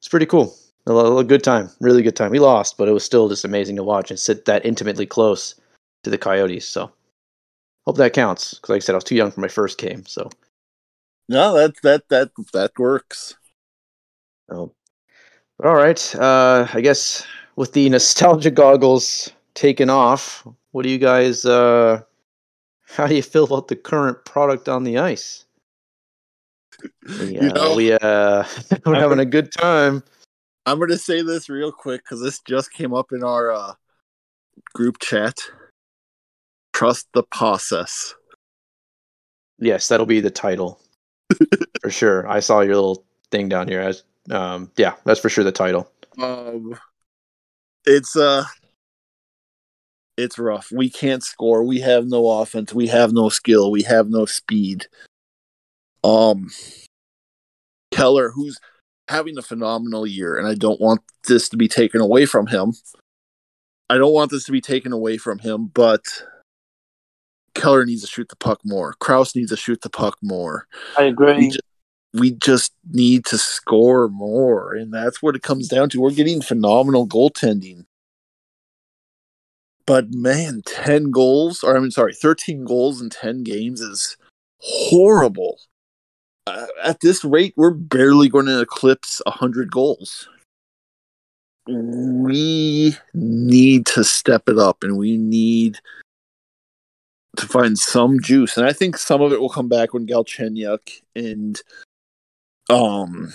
[0.00, 0.52] it's pretty cool.
[0.88, 2.30] A, a good time, really good time.
[2.30, 5.54] We lost, but it was still just amazing to watch and sit that intimately close
[6.04, 6.66] to the Coyotes.
[6.66, 6.90] So
[7.86, 8.54] hope that counts.
[8.54, 10.04] Because like I said, I was too young for my first game.
[10.06, 10.30] So,
[11.28, 13.36] No, that that that that works.
[14.50, 14.72] so.
[15.58, 16.14] But all right.
[16.14, 21.44] Uh, I guess with the nostalgia goggles taken off, what do you guys?
[21.44, 22.02] Uh,
[22.86, 25.44] how do you feel about the current product on the ice?
[27.20, 28.44] We, You uh, know, we uh,
[28.86, 30.02] we're having a good time.
[30.68, 33.72] I'm going to say this real quick because this just came up in our uh,
[34.74, 35.34] group chat.
[36.74, 38.14] Trust the process.
[39.58, 40.78] Yes, that'll be the title
[41.80, 42.28] for sure.
[42.28, 43.80] I saw your little thing down here.
[43.80, 45.90] As um, yeah, that's for sure the title.
[46.18, 46.78] Um,
[47.86, 48.44] it's uh,
[50.18, 50.70] it's rough.
[50.70, 51.64] We can't score.
[51.64, 52.74] We have no offense.
[52.74, 53.70] We have no skill.
[53.70, 54.86] We have no speed.
[56.04, 56.50] Um,
[57.90, 58.60] Keller, who's
[59.08, 62.74] having a phenomenal year, and I don't want this to be taken away from him.
[63.90, 66.02] I don't want this to be taken away from him, but
[67.54, 68.94] Keller needs to shoot the puck more.
[69.00, 70.66] Crouse needs to shoot the puck more.
[70.98, 71.36] I agree.
[71.36, 71.60] We just,
[72.12, 76.00] we just need to score more, and that's what it comes down to.
[76.00, 77.86] We're getting phenomenal goaltending,
[79.86, 84.16] but man, ten goals, or I mean, sorry, thirteen goals in ten games is
[84.58, 85.58] horrible.
[86.48, 90.28] Uh, at this rate, we're barely going to eclipse hundred goals.
[91.66, 95.78] We need to step it up, and we need
[97.36, 98.56] to find some juice.
[98.56, 101.60] And I think some of it will come back when Galchenyuk and
[102.70, 103.32] um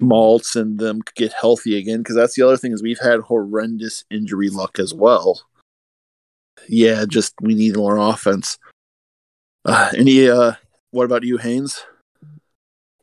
[0.00, 1.98] Schmaltz and them get healthy again.
[1.98, 5.42] Because that's the other thing is we've had horrendous injury luck as well.
[6.68, 8.58] Yeah, just we need more offense.
[9.64, 10.52] Uh, any uh,
[10.90, 11.84] what about you, Haynes?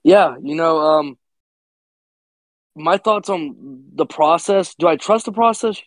[0.03, 1.17] Yeah, you know, um,
[2.75, 4.75] my thoughts on the process.
[4.75, 5.81] Do I trust the process?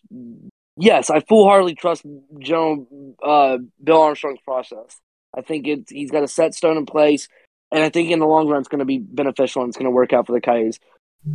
[0.77, 2.05] Yes, I full heartedly trust
[2.39, 2.87] General
[3.23, 5.01] uh, Bill Armstrong's process.
[5.37, 7.29] I think it's he's got a set stone in place,
[7.73, 9.87] and I think in the long run it's going to be beneficial and it's going
[9.87, 10.79] to work out for the Coyotes.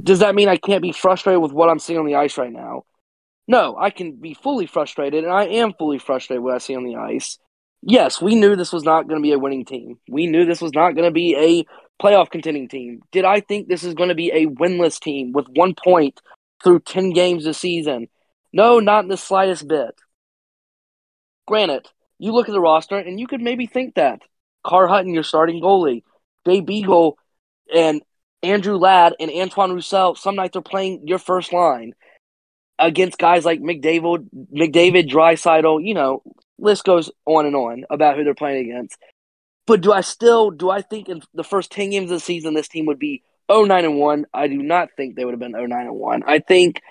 [0.03, 2.51] Does that mean I can't be frustrated with what I'm seeing on the ice right
[2.51, 2.83] now?
[3.47, 6.75] No, I can be fully frustrated, and I am fully frustrated with what I see
[6.75, 7.37] on the ice.
[7.81, 9.97] Yes, we knew this was not going to be a winning team.
[10.07, 11.65] We knew this was not going to be a
[12.01, 13.01] playoff contending team.
[13.11, 16.19] Did I think this is going to be a winless team with one point
[16.63, 18.07] through 10 games this season?
[18.53, 19.95] No, not in the slightest bit.
[21.47, 21.87] Granted,
[22.19, 24.21] you look at the roster and you could maybe think that.
[24.63, 26.03] Carter Hutton, your starting goalie.
[26.45, 27.17] Jay Beagle
[27.73, 28.01] and
[28.43, 31.93] Andrew Ladd and Antoine Roussel, some nights are playing your first line
[32.79, 36.23] against guys like McDavid, McDavid, Draisaitl, you know,
[36.57, 38.97] list goes on and on about who they're playing against.
[39.67, 42.53] But do I still do I think in the first ten games of the season
[42.53, 44.25] this team would be 09 and 1?
[44.33, 46.23] I do not think they would have been 09 and 1.
[46.25, 46.81] I think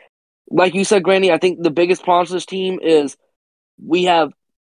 [0.50, 3.16] like you said, Granny, I think the biggest problem to this team is
[3.84, 4.32] we have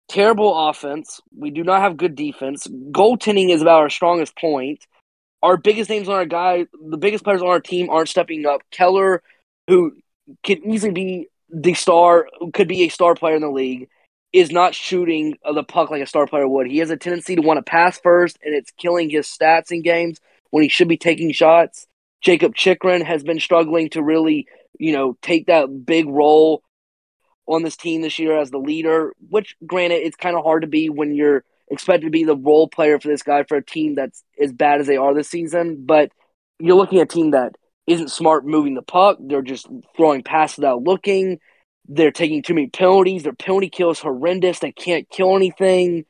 [0.09, 1.21] terrible offense.
[1.37, 2.67] We do not have good defense.
[2.67, 4.87] Goaltending is about our strongest point.
[5.43, 8.63] Our biggest names on our guy, the biggest players on our team aren't stepping up.
[8.71, 9.23] Keller,
[9.69, 9.93] who
[10.43, 13.89] can easily be the star, could be a star player in the league,
[14.35, 16.67] is not shooting the puck like a star player would.
[16.67, 19.81] He has a tendency to want to pass first, and it's killing his stats in
[19.81, 20.19] games
[20.51, 21.87] when he should be taking shots.
[22.21, 26.65] Jakob Chychrun has been struggling to really, you know, take that big role
[27.47, 30.69] on this team this year as the leader, which granted it's kind of hard to
[30.69, 33.95] be when you're expected to be the role player for this guy for a team
[33.95, 36.11] that's as bad as they are this season, but
[36.59, 37.55] you're looking at a team that
[37.87, 39.19] isn't smart moving the puck.
[39.21, 41.39] They're just throwing passes without looking.
[41.87, 43.23] They're taking too many penalties.
[43.23, 44.59] Their penalty kill is horrendous.
[44.59, 46.05] They can't kill anything.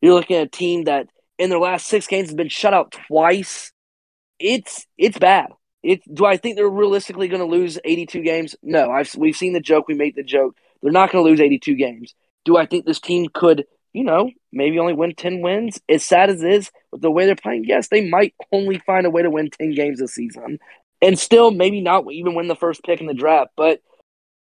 [0.00, 2.92] You're looking at a team that in their last six games has been shut out
[3.08, 3.72] twice.
[4.38, 5.48] It's it's bad.
[5.82, 8.56] It, do I think they're realistically going to lose 82 games?
[8.62, 8.90] No.
[8.90, 9.88] I've, we've seen the joke.
[9.88, 10.56] We make the joke.
[10.82, 12.14] They're not going to lose 82 games.
[12.44, 15.80] Do I think this team could, you know, maybe only win 10 wins?
[15.88, 19.06] As sad as it is, with the way they're playing, yes, they might only find
[19.06, 20.58] a way to win 10 games this season.
[21.02, 23.52] And still, maybe not even win the first pick in the draft.
[23.56, 23.80] But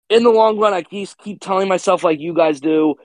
[0.09, 2.97] in the long run, I keep, keep telling myself, like you guys do,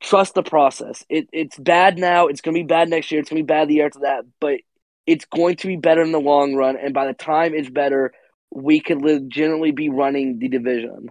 [0.00, 1.04] trust the process.
[1.08, 2.26] It, it's bad now.
[2.26, 3.20] It's going to be bad next year.
[3.20, 4.24] It's going to be bad the year after that.
[4.40, 4.60] But
[5.06, 6.76] it's going to be better in the long run.
[6.76, 8.12] And by the time it's better,
[8.50, 11.10] we could legitimately be running the division.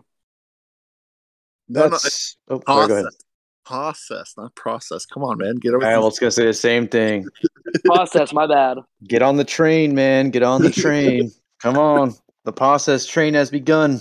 [1.68, 3.18] No, no, oh, sorry, process.
[3.66, 5.06] process, not process.
[5.06, 5.84] Come on, man, get over.
[5.84, 7.28] I was gonna say the same thing.
[7.86, 8.78] process, my bad.
[9.08, 10.30] Get on the train, man.
[10.30, 11.32] Get on the train.
[11.62, 14.00] Come on, the process train has begun.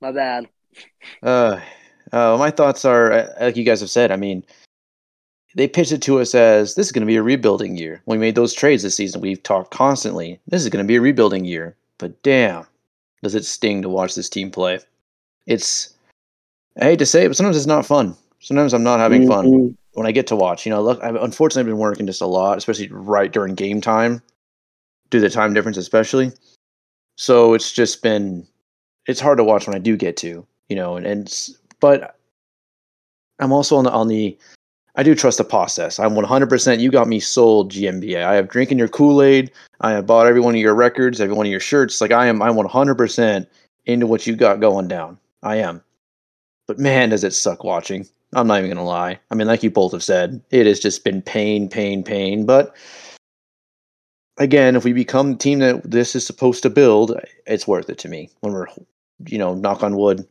[0.00, 0.48] My bad.
[1.22, 1.60] Uh,
[2.12, 4.10] uh, my thoughts are uh, like you guys have said.
[4.10, 4.44] I mean,
[5.54, 8.02] they pitched it to us as this is going to be a rebuilding year.
[8.04, 10.38] When we made those trades this season, we've talked constantly.
[10.46, 11.76] This is going to be a rebuilding year.
[11.98, 12.66] But damn,
[13.22, 14.80] does it sting to watch this team play?
[15.46, 15.94] It's
[16.80, 18.14] I hate to say it, but sometimes it's not fun.
[18.40, 19.30] Sometimes I'm not having mm-hmm.
[19.30, 20.66] fun when I get to watch.
[20.66, 24.20] You know, look, I've unfortunately been working just a lot, especially right during game time,
[25.10, 26.32] due to the time difference, especially.
[27.16, 28.46] So it's just been,
[29.06, 31.48] it's hard to watch when I do get to, you know, and, and
[31.80, 32.16] but
[33.38, 34.36] I'm also on the on the,
[34.96, 35.98] I do trust the process.
[35.98, 36.80] I'm 100%.
[36.80, 38.24] You got me sold, GMBA.
[38.24, 39.52] I have drinking your Kool Aid.
[39.80, 42.00] I have bought every one of your records, every one of your shirts.
[42.00, 43.46] Like I am, I'm 100%
[43.84, 45.18] into what you got going down.
[45.42, 45.82] I am.
[46.66, 48.06] But man, does it suck watching.
[48.32, 49.20] I'm not even gonna lie.
[49.30, 52.44] I mean, like you both have said, it has just been pain, pain, pain.
[52.44, 52.74] But
[54.38, 57.98] again, if we become the team that this is supposed to build, it's worth it
[57.98, 58.30] to me.
[58.40, 58.66] When we're,
[59.26, 60.26] you know, knock on wood,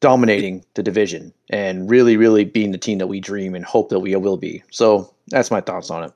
[0.00, 4.00] dominating the division and really, really being the team that we dream and hope that
[4.00, 4.62] we will be.
[4.70, 6.12] So that's my thoughts on it.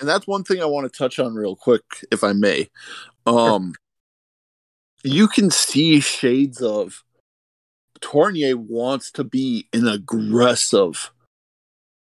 [0.00, 2.68] And that's one thing I want to touch on real quick, if I may.
[3.26, 3.74] Um,
[5.04, 5.12] sure.
[5.12, 7.04] you can see shades of
[8.00, 11.12] Tourigny wants to be an aggressive,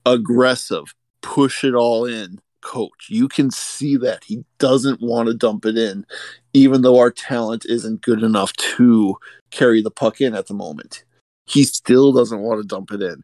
[0.04, 3.07] aggressive, push it all in coach.
[3.09, 6.05] You can see that he doesn't want to dump it in,
[6.52, 9.16] even though our talent isn't good enough to
[9.50, 11.05] carry the puck in at the moment.
[11.46, 13.22] He still doesn't want to dump it in.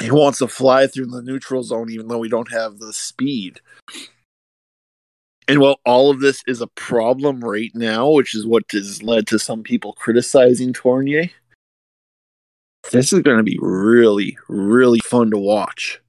[0.00, 3.60] He wants to fly through the neutral zone, even though we don't have the speed.
[5.46, 9.26] And while all of this is a problem right now, which is what has led
[9.26, 11.32] to some people criticizing Tourigny,
[12.92, 16.00] this is going to be really, really fun to watch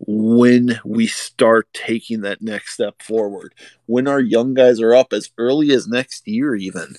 [0.00, 3.54] when we start taking that next step forward.
[3.86, 6.96] When our young guys are up as early as next year, even.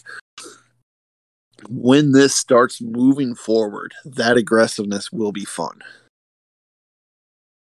[1.70, 5.80] When this starts moving forward, that aggressiveness will be fun.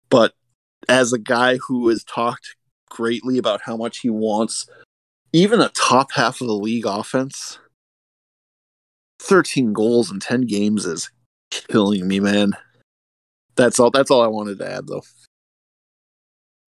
[0.10, 0.34] But
[0.88, 2.56] as a guy who has talked
[2.90, 4.68] greatly about how much he wants
[5.34, 7.58] even a top half of the league offense.
[9.20, 11.10] 13 goals in 10 games is
[11.50, 12.54] killing me, man.
[13.62, 15.04] That's all that's all I wanted to add though.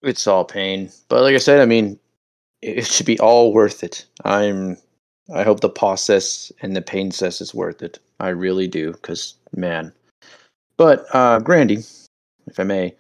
[0.02, 0.92] It's all pain.
[1.10, 2.00] But like I said, I mean,
[2.62, 4.06] it should be all worth it.
[4.24, 4.78] I'm
[5.34, 8.00] I hope the process and the pain cess is worth it.
[8.20, 9.92] I really do, because man.
[10.78, 11.84] But uh Grandy,
[12.48, 12.96] if I may,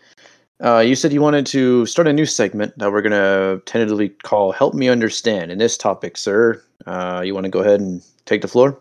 [0.63, 4.10] uh, you said you wanted to start a new segment that we're going to tentatively
[4.10, 5.51] call Help Me Understand.
[5.51, 8.79] In this topic, sir, uh, you want to go ahead and take the floor?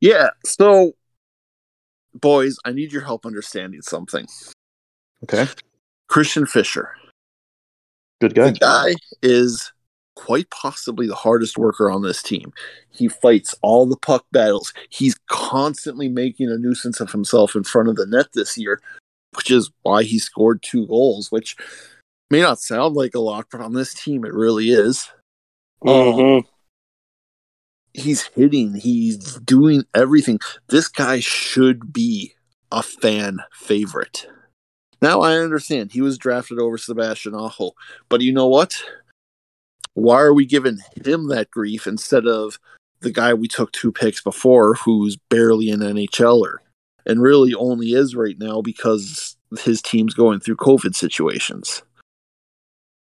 [0.00, 0.30] Yeah.
[0.44, 0.92] So,
[2.14, 4.26] boys, I need your help understanding something.
[5.24, 5.46] Okay.
[6.08, 6.90] Christian Fischer.
[8.20, 8.50] Good guy.
[8.50, 9.72] The guy is
[10.16, 12.52] quite possibly the hardest worker on this team.
[12.90, 14.74] He fights all the puck battles.
[14.90, 18.80] He's constantly making a nuisance of himself in front of the net this year,
[19.36, 21.56] which is why he scored two goals, which
[22.30, 25.08] may not sound like a lot, but on this team it really is.
[25.82, 26.38] Mm-hmm.
[26.38, 26.46] Um,
[27.94, 30.38] he's hitting, he's doing everything.
[30.68, 32.34] This guy should be
[32.72, 34.26] a fan favorite.
[35.02, 37.72] Now I understand he was drafted over Sebastian Aho,
[38.08, 38.82] but you know what?
[39.94, 42.58] Why are we giving him that grief instead of
[43.00, 46.56] the guy we took two picks before who's barely an NHLer
[47.06, 51.82] and really only is right now because his team's going through COVID situations?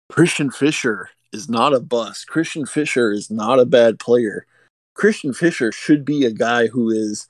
[0.10, 2.28] Christian Fischer is not a bust.
[2.28, 4.46] Christian Fischer is not a bad player.
[5.00, 7.26] Christian Fischer should be a guy who is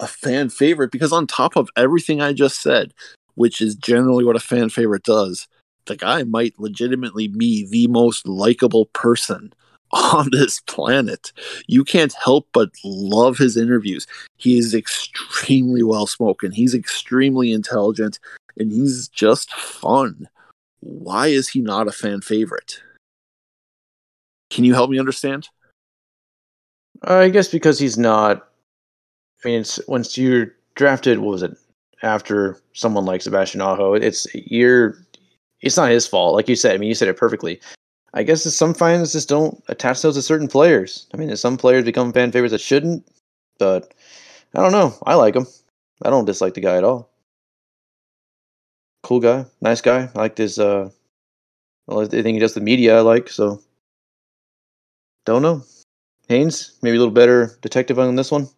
[0.00, 2.94] a fan favorite because on top of everything I just said,
[3.34, 5.46] which is generally what a fan favorite does,
[5.84, 9.52] the guy might legitimately be the most likable person
[9.92, 11.30] on this planet.
[11.66, 14.06] You can't help but love his interviews.
[14.38, 16.52] He is extremely well spoken.
[16.52, 18.18] He's extremely intelligent
[18.58, 20.26] and he's just fun.
[20.80, 22.80] Why is he not a fan favorite?
[24.48, 25.50] Can you help me understand?
[27.02, 28.48] I guess because he's not.
[29.44, 31.56] I mean, it's once you're drafted, what was it
[32.02, 33.94] after someone like Sebastian Aho?
[33.94, 34.96] It's you're.
[35.62, 36.74] It's not his fault, like you said.
[36.74, 37.60] I mean, you said it perfectly.
[38.14, 41.06] I guess some fans just don't attach those to certain players.
[41.14, 43.06] I mean, some players become fan favorites that shouldn't,
[43.58, 43.94] but
[44.54, 44.94] I don't know.
[45.06, 45.46] I like him.
[46.02, 47.10] I don't dislike the guy at all.
[49.02, 50.10] Cool guy, nice guy.
[50.14, 50.58] I liked his.
[50.58, 50.90] uh
[51.86, 53.60] well, I think he does the media I like, so
[55.24, 55.62] don't know.
[56.30, 58.48] Haynes, maybe a little better detective on this one.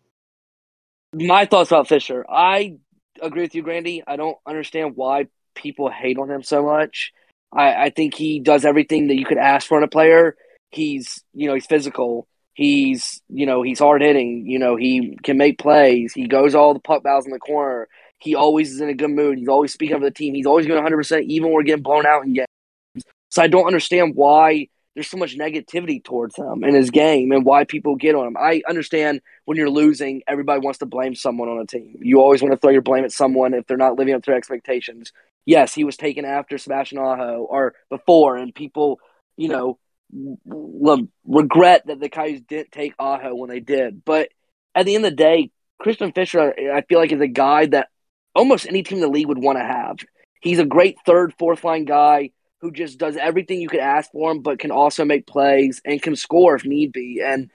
[1.15, 2.23] My thoughts about Fischer.
[2.31, 2.77] I
[3.23, 4.03] agree with you, Grandy.
[4.07, 7.13] I don't understand why people hate on him so much.
[7.51, 10.37] I, I think he does everything that you could ask for in a player.
[10.71, 12.29] He's, you know, he's physical.
[12.53, 14.45] He's, you know, he's hard hitting.
[14.47, 16.13] You know, he can make plays.
[16.13, 17.89] He goes all the puck battles in the corner.
[18.19, 19.39] He always is in a good mood.
[19.39, 20.35] He's always speaking for the team.
[20.35, 23.05] He's always going 100%, even when we're getting blown out in games.
[23.31, 27.45] So I don't understand why there's so much negativity towards him and his game and
[27.45, 28.37] why people get on him.
[28.37, 31.97] I understand when you're losing, everybody wants to blame someone on a team.
[32.03, 34.31] You always want to throw your blame at someone if they're not living up to
[34.31, 35.13] their expectations.
[35.47, 39.01] Yes, he was taken after Sebastian Aho or before, and people,
[39.37, 39.79] you know,
[41.27, 44.05] regret that the Coyotes didn't take Aho when they did.
[44.05, 44.29] But
[44.75, 45.51] at the end of the day,
[45.81, 47.89] Christian Fischer, I feel like, is a guy that
[48.35, 49.97] almost any team in the league would want to have.
[50.41, 52.31] He's a great third, fourth line guy
[52.63, 56.01] who just does everything you could ask for him, but can also make plays and
[56.01, 57.21] can score if need be.
[57.23, 57.51] And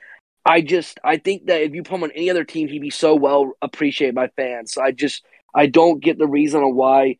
[0.45, 2.89] I just I think that if you put him on any other team, he'd be
[2.89, 4.73] so well appreciated by fans.
[4.73, 5.23] So I just
[5.55, 7.17] I don't get the reason on why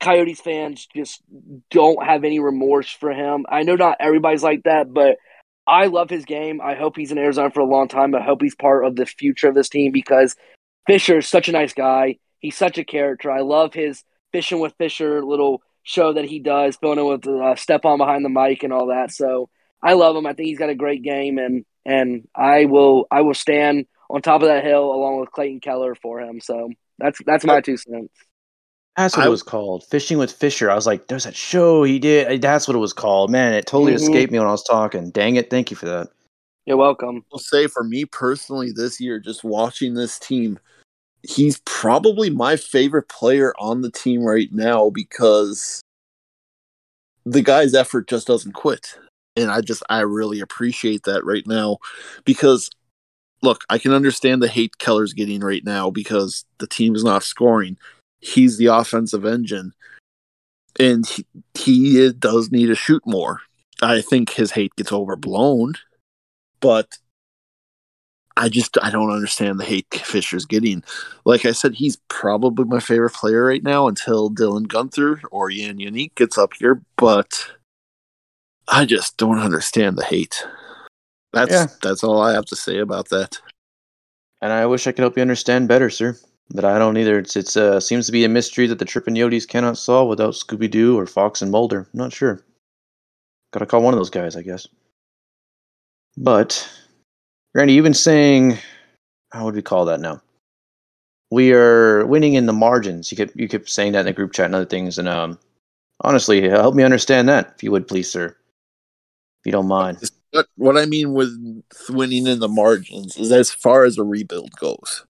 [0.00, 1.22] Coyotes fans just
[1.70, 3.46] don't have any remorse for him.
[3.48, 5.18] I know not everybody's like that, but
[5.66, 6.60] I love his game.
[6.62, 8.14] I hope he's in Arizona for a long time.
[8.14, 10.36] I hope he's part of the future of this team because
[10.86, 12.18] Fischer is such a nice guy.
[12.38, 13.30] He's such a character.
[13.30, 17.54] I love his fishing with Fischer little show that he does, filling in with uh,
[17.54, 19.12] Stepan behind the mic and all that.
[19.12, 19.48] So
[19.82, 20.26] I love him.
[20.26, 24.20] I think he's got a great game, and and I will I will stand on
[24.20, 26.40] top of that hill along with Clayton Keller for him.
[26.40, 28.12] So that's that's my two cents.
[28.96, 29.84] That's what I, it was called.
[29.84, 30.70] Fishing with Fischer.
[30.70, 32.40] I was like, there's that show he did.
[32.42, 33.30] That's what it was called.
[33.30, 34.02] Man, it totally mm-hmm.
[34.02, 35.10] escaped me when I was talking.
[35.10, 35.50] Dang it.
[35.50, 36.08] Thank you for that.
[36.64, 37.24] You're welcome.
[37.32, 40.58] I'll say for me personally this year, just watching this team,
[41.28, 45.82] he's probably my favorite player on the team right now because
[47.24, 48.98] the guy's effort just doesn't quit.
[49.36, 51.78] And I just I really appreciate that right now
[52.24, 52.70] because
[53.42, 57.22] look, I can understand the hate Keller's getting right now because the team is not
[57.22, 57.76] scoring.
[58.20, 59.72] He's the offensive engine
[60.78, 63.40] and he, he does need to shoot more.
[63.82, 65.74] I think his hate gets overblown,
[66.60, 66.96] but
[68.36, 70.84] I just I don't understand the hate Fischer's getting.
[71.24, 75.78] Like I said, he's probably my favorite player right now until Dylan Guenther or Jan
[75.78, 77.46] Jenik gets up here, but
[78.68, 80.46] I just don't understand the hate.
[81.32, 81.66] That's yeah.
[81.82, 83.40] that's all I have to say about that.
[84.42, 86.16] And I wish I could help you understand better, sir.
[86.50, 87.18] But I don't either.
[87.18, 90.34] It's it's uh seems to be a mystery that the Chirpin' Yotes cannot solve without
[90.34, 91.88] Scooby Doo or Fox and Mulder.
[91.92, 92.44] I'm not sure.
[93.52, 94.68] Gotta call one of those guys, I guess.
[96.16, 96.68] But
[97.56, 98.58] Randy, you've been saying,
[99.32, 100.20] how would we call that now?
[101.30, 103.10] We are winning in the margins.
[103.10, 105.38] You kept you kept saying that in the group chat and other things, and um,
[106.02, 109.96] honestly, help me understand that, if you would, please, sir, if you don't mind.
[110.56, 111.32] What I mean with
[111.88, 115.06] winning in the margins is as far as a rebuild goes.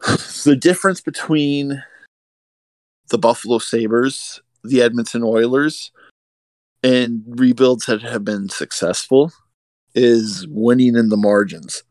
[0.44, 1.82] the difference between
[3.08, 5.92] the Buffalo Sabres, the Edmonton Oilers,
[6.82, 9.32] and rebuilds that have been successful
[9.96, 11.82] is winning in the margins.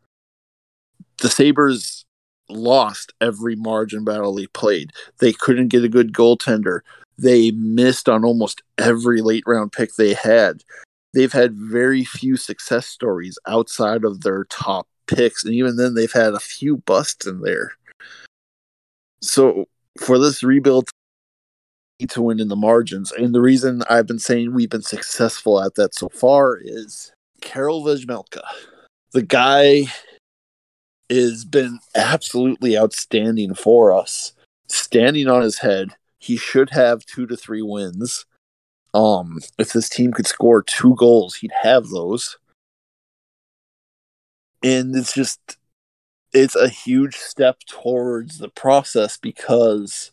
[1.18, 2.06] The Sabres
[2.48, 4.92] lost every margin battle they played.
[5.18, 6.80] They couldn't get a good goaltender.
[7.18, 10.62] They missed on almost every late round pick they had.
[11.12, 16.12] They've had very few success stories outside of their top picks, and even then, they've
[16.12, 17.72] had a few busts in there.
[19.22, 19.66] So
[19.98, 20.88] for this rebuild
[22.08, 23.10] to win in the margins.
[23.12, 27.12] And the reason I've been saying we've been successful at that so far is
[27.46, 28.42] Karel Vejmelka.
[29.12, 29.86] The guy
[31.08, 34.32] has been absolutely outstanding for us.
[34.66, 38.26] Standing on his head, he should have two to three wins.
[38.94, 42.36] Um, if this team could score two goals, he'd have those.
[44.64, 45.56] And it's just
[46.32, 50.10] it's a huge step towards the process because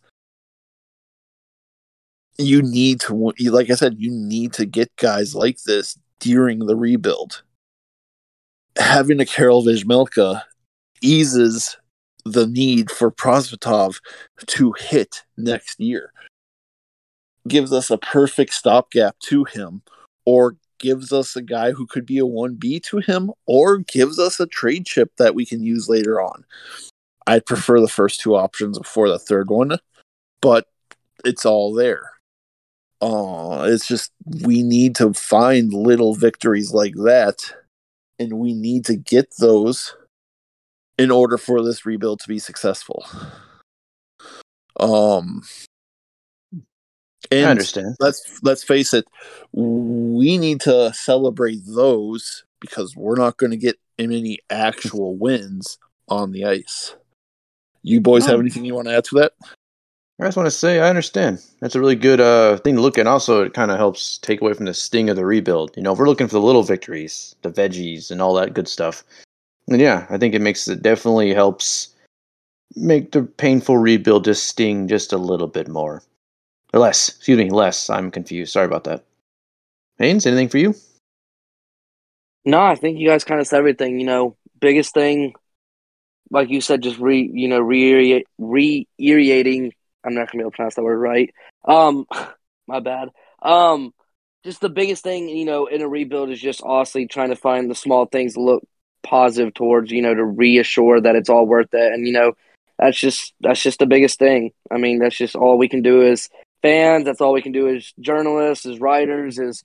[2.37, 6.75] you need to like i said you need to get guys like this during the
[6.75, 7.43] rebuild.
[8.77, 10.41] Having a karel vejmelka
[11.01, 11.77] eases
[12.25, 13.99] the need for prosvetov
[14.47, 16.13] to hit next year.
[17.47, 19.81] Gives us a perfect stopgap to him
[20.25, 24.39] or gives us a guy who could be a 1b to him or gives us
[24.39, 26.45] a trade chip that we can use later on.
[27.27, 29.77] I'd prefer the first two options before the third one
[30.41, 30.67] but
[31.23, 32.12] it's all there
[33.03, 34.11] uh, it's just
[34.43, 37.53] we need to find little victories like that,
[38.17, 39.93] and we need to get those
[40.97, 43.05] in order for this rebuild to be successful.
[44.79, 45.41] Um,
[47.29, 47.97] and I understand.
[47.99, 49.05] Let's let's face it,
[49.51, 55.77] we need to celebrate those because we're not going to get any actual wins
[56.07, 56.95] on the ice.
[57.81, 59.33] You boys have anything you want to add to that?
[60.19, 61.43] I just want to say I understand.
[61.59, 63.07] That's a really good uh, thing to look at.
[63.07, 65.75] Also, it kind of helps take away from the sting of the rebuild.
[65.75, 68.67] You know, if we're looking for the little victories, the veggies, and all that good
[68.67, 69.03] stuff,
[69.67, 71.95] then yeah, I think it makes it definitely helps
[72.75, 76.03] make the painful rebuild just sting just a little bit more,
[76.73, 77.09] or less.
[77.09, 77.89] Excuse me, less.
[77.89, 78.53] I'm confused.
[78.53, 79.03] Sorry about that.
[79.97, 80.75] Haynes, anything for you?
[82.45, 83.99] No, I think you guys kind of said everything.
[83.99, 85.33] You know, biggest thing,
[86.29, 89.73] like you said, just re you know re reiterating
[90.05, 91.33] I'm not gonna be able to pronounce that word right.
[91.65, 92.05] Um,
[92.67, 93.09] my bad.
[93.41, 93.93] Um,
[94.43, 97.69] just the biggest thing, you know, in a rebuild is just honestly trying to find
[97.69, 98.63] the small things to look
[99.03, 101.93] positive towards, you know, to reassure that it's all worth it.
[101.93, 102.33] And you know,
[102.77, 104.51] that's just that's just the biggest thing.
[104.71, 106.29] I mean, that's just all we can do as
[106.61, 107.05] fans.
[107.05, 109.63] That's all we can do as journalists, as writers, as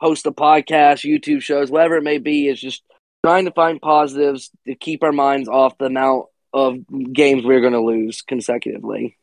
[0.00, 2.48] host a podcast, YouTube shows, whatever it may be.
[2.48, 2.82] Is just
[3.24, 6.78] trying to find positives to keep our minds off the amount of
[7.12, 9.16] games we're going to lose consecutively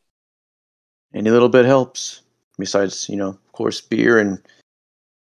[1.14, 2.22] any little bit helps.
[2.58, 4.42] Besides, you know, of course, beer and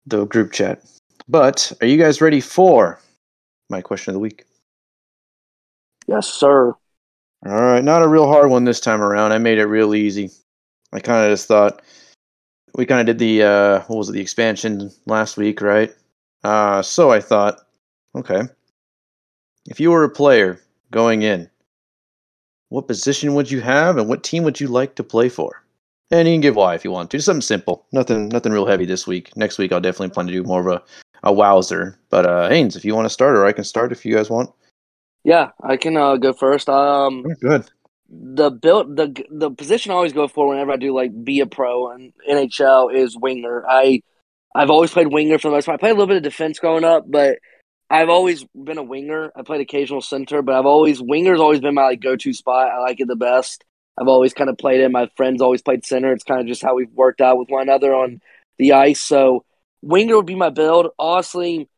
[0.06, 0.84] the group chat.
[1.28, 3.00] But are you guys ready for
[3.70, 4.46] my question of the week?
[6.08, 6.76] Yes, sir.
[7.46, 9.32] All right, not a real hard one this time around.
[9.32, 10.30] I made it real easy.
[10.94, 11.82] I kind of just thought
[12.76, 15.94] we kind of did the uh, what was it, the expansion last week, right?
[16.44, 17.62] Uh, so I thought,
[18.16, 18.44] okay,
[19.66, 20.60] if you were a player
[20.92, 21.50] going in,
[22.70, 25.63] what position would you have, and what team would you like to play for?
[26.14, 27.18] And you can give why if you want to.
[27.18, 27.88] Just something simple.
[27.92, 29.36] Nothing nothing real heavy this week.
[29.36, 30.84] Next week I'll definitely plan to do more of a,
[31.24, 31.98] a wowzer.
[32.12, 34.30] But uh Haynes, if you want to start or I can start if you guys
[34.30, 34.52] want.
[35.24, 36.70] Yeah, I can uh, go first.
[36.70, 37.68] Um good.
[38.10, 41.48] The build the the position I always go for whenever I do like be a
[41.48, 43.66] pro and NHL is winger.
[43.68, 44.04] I
[44.54, 45.80] I've always played winger for the most part.
[45.80, 47.40] I played a little bit of defense growing up, but
[47.90, 49.32] I've always been a winger.
[49.36, 52.70] I played occasional center, but I've always winger's always been my like go to spot.
[52.70, 53.64] I like it the best.
[54.00, 54.92] I've always kind of played it.
[54.92, 56.12] My friends always played center.
[56.12, 58.22] It's kind of just how we've worked out with one another on
[58.58, 59.02] the ice.
[59.02, 59.46] So
[59.82, 60.88] winger would be my build.
[60.98, 61.70] Honestly,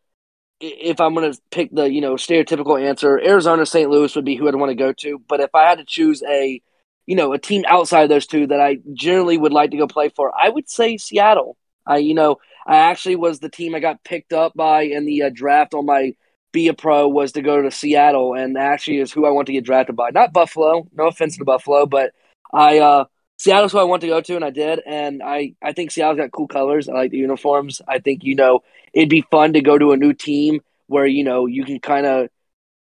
[0.60, 3.90] if I'm going to pick the you know stereotypical answer, Arizona, St.
[3.90, 5.20] Louis would be who I'd want to go to.
[5.28, 6.62] But if I had to choose a
[7.06, 9.88] you know a team outside of those two that I generally would like to go
[9.88, 11.58] play for, I would say Seattle.
[11.86, 15.24] I you know I actually was the team I got picked up by in the
[15.24, 16.16] uh, draft on my
[16.56, 19.54] be a pro was to go to Seattle, and actually is who I want to
[19.54, 20.10] get drafted by.
[20.12, 20.88] Not Buffalo.
[20.94, 22.14] No offense to Buffalo, but
[22.52, 23.06] I uh,
[23.38, 24.80] Seattle's who I want to go to, and I did.
[24.88, 26.88] And I I think Seattle's got cool colors.
[26.88, 27.82] I like the uniforms.
[27.88, 31.26] I think you know it'd be fun to go to a new team where you
[31.26, 32.30] know you can kind of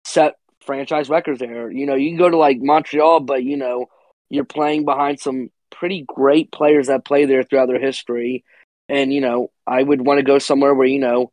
[0.05, 1.71] set franchise records there.
[1.71, 3.87] You know, you can go to like Montreal, but you know
[4.29, 8.45] you're playing behind some pretty great players that play there throughout their history.
[8.87, 11.31] And you know, I would want to go somewhere where you know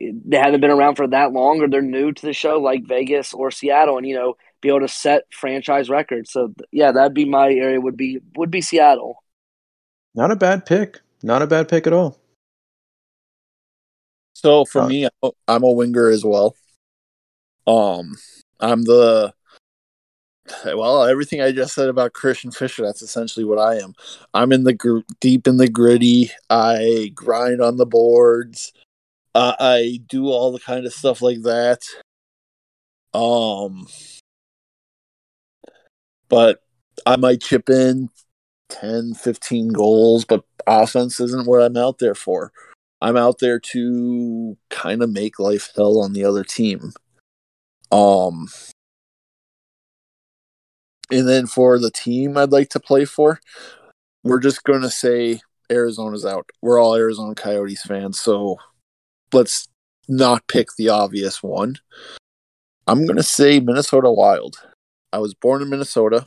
[0.00, 3.32] they haven't been around for that long or they're new to the show like Vegas
[3.32, 6.32] or Seattle and you know be able to set franchise records.
[6.32, 9.22] So yeah, that'd be my area would be would be Seattle.
[10.14, 11.00] Not a bad pick.
[11.22, 12.18] Not a bad pick at all.
[14.34, 15.08] So for uh, me,
[15.48, 16.56] I'm a winger as well.
[17.66, 18.16] Um,
[18.60, 19.34] I'm the
[20.64, 23.94] well, everything I just said about Christian Fischer, that's essentially what I am.
[24.34, 26.30] I'm in the gr- deep in the gritty.
[26.50, 28.72] I grind on the boards.
[29.36, 31.82] Uh, I do all the kind of stuff like that.
[33.12, 33.86] Um,
[36.30, 36.62] but
[37.04, 38.08] I might chip in
[38.70, 42.50] 10, 15 goals, but offense isn't what I'm out there for.
[43.02, 46.94] I'm out there to kind of make life hell on the other team.
[47.92, 48.48] Um,
[51.10, 53.40] and then for the team I'd like to play for,
[54.24, 56.48] we're just going to say Arizona's out.
[56.62, 58.56] We're all Arizona Coyotes fans, so
[59.32, 59.68] let's
[60.08, 61.76] not pick the obvious one.
[62.86, 64.56] I'm going to say Minnesota Wild.
[65.12, 66.24] I was born in Minnesota,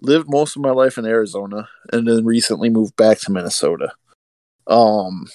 [0.00, 3.92] lived most of my life in Arizona, and then recently moved back to Minnesota.
[4.66, 5.26] Um,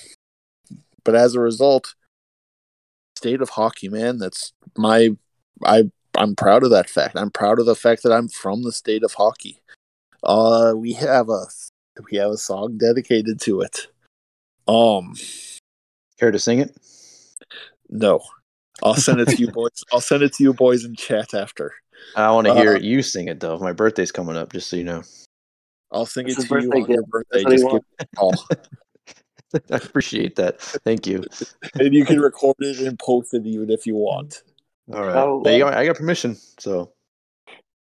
[1.03, 1.95] but as a result,
[3.17, 5.11] state of hockey, man, that's my
[5.65, 7.15] I I'm proud of that fact.
[7.17, 9.61] I'm proud of the fact that I'm from the state of hockey.
[10.23, 11.45] Uh, we have a
[12.09, 13.87] we have a song dedicated to it.
[14.67, 15.15] Um,
[16.19, 16.75] Care to sing it?
[17.89, 18.21] no,
[18.83, 19.69] I'll send it to you boys.
[19.93, 21.73] I'll send it to you boys in chat after.
[22.15, 23.57] I want to hear Uh, you sing it though.
[23.59, 25.03] My birthday's coming up, just so you know.
[25.91, 27.43] I'll sing It's it to you birthday on your birthday.
[27.43, 28.45] That's what he Just give me a call.
[29.71, 30.59] I appreciate that.
[30.59, 31.23] Thank you.
[31.79, 34.43] and you can record it and post it even if you want.
[34.93, 35.15] All right.
[35.15, 36.91] Oh, But you got- I got permission, so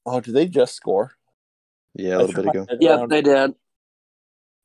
[0.05, 1.11] Oh, did they just score?
[1.95, 2.67] yeah, a little bit ago.
[2.79, 3.55] Yep, they did.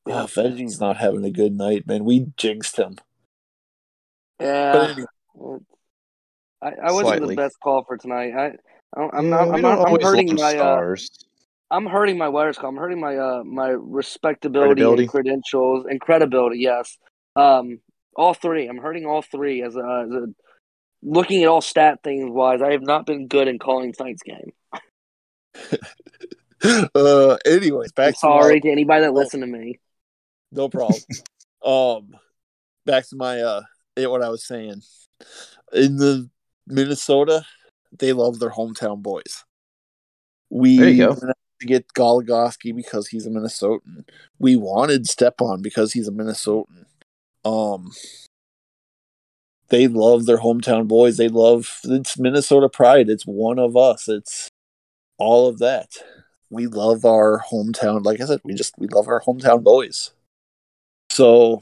[0.06, 2.04] Yeah, Oh, Veggie's not having a good night, man.
[2.04, 2.96] We jinxed him.
[4.40, 4.94] Yeah.
[4.96, 5.58] anyway,
[6.62, 8.32] I, I wasn't the best call for tonight.
[8.34, 9.48] I, I I'm not.
[9.50, 9.86] I'm don't.
[9.86, 10.56] I'm hurting my.
[10.56, 10.96] Uh.
[11.70, 12.68] I'm hurting my Weathers call.
[12.70, 16.58] I'm hurting my uh my respectability and credentials and credibility.
[16.58, 16.98] Yes.
[17.34, 17.80] Um,
[18.14, 18.66] all three.
[18.68, 20.26] I'm hurting all three as a, as a
[21.02, 22.60] looking at all stat things wise.
[22.62, 24.52] I have not been good in calling tonight's game.
[26.94, 29.80] uh, anyways, back I'm to sorry my, to anybody that listened to me.
[30.52, 31.00] no problem.
[31.64, 32.18] um,
[32.84, 33.62] back to my uh,
[33.96, 34.82] what I was saying.
[35.72, 36.28] In the
[36.66, 37.44] Minnesota,
[37.98, 39.44] they love their hometown boys.
[40.50, 41.14] We There you go.
[41.14, 44.04] to get Goligoski because he's a Minnesotan.
[44.38, 46.86] We wanted Stepan because he's a Minnesotan.
[47.44, 47.92] Um,
[49.68, 51.16] they love their hometown boys.
[51.16, 53.08] They love it's Minnesota pride.
[53.08, 54.08] It's one of us.
[54.08, 54.48] It's
[55.18, 55.90] all of that.
[56.50, 58.04] We love our hometown.
[58.04, 60.12] Like I said, we just we love our hometown boys.
[61.08, 61.60] So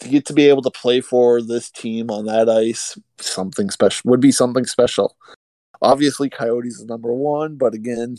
[0.00, 4.10] to get to be able to play for this team on that ice, something special
[4.10, 5.16] would be something special.
[5.80, 8.16] Obviously, Coyotes is number one, but again,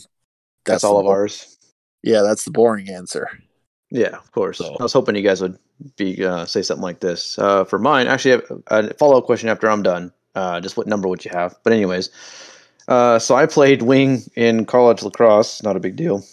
[0.64, 1.58] That's the all of bo- ours.
[2.02, 3.28] Yeah, that's the boring answer.
[3.90, 4.58] Yeah, of course.
[4.58, 5.58] So- I was hoping you guys would
[5.96, 7.38] be uh, say something like this.
[7.38, 10.12] Uh, for mine, actually, I have a follow up question after I'm done.
[10.34, 11.56] Uh, just what number would you have?
[11.64, 12.08] But anyways,
[12.88, 15.62] uh, so I played wing in college lacrosse.
[15.62, 16.24] Not a big deal.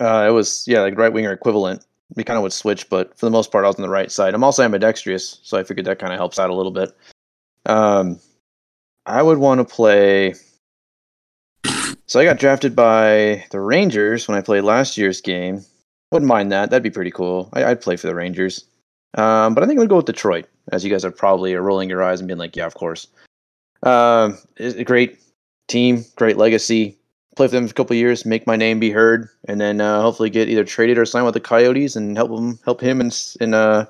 [0.00, 1.84] Uh, it was yeah, like right winger equivalent.
[2.16, 4.12] We kind of would switch, but for the most part, I was on the right
[4.12, 4.34] side.
[4.34, 6.94] I'm also ambidextrous, so I figured that kind of helps out a little bit.
[7.66, 8.20] Um,
[9.06, 10.34] I would want to play.
[12.06, 15.64] So I got drafted by the Rangers when I played last year's game.
[16.12, 16.70] Wouldn't mind that.
[16.70, 17.48] That'd be pretty cool.
[17.54, 18.64] I, I'd play for the Rangers.
[19.16, 22.02] Um, but I think I'd go with Detroit, as you guys are probably rolling your
[22.02, 23.06] eyes and being like, yeah, of course.
[23.82, 24.38] Um,
[24.84, 25.18] great
[25.68, 26.98] team, great legacy.
[27.36, 30.00] Play for them for a couple years, make my name be heard, and then uh,
[30.02, 33.16] hopefully get either traded or signed with the Coyotes and help him help him and
[33.40, 33.86] and uh,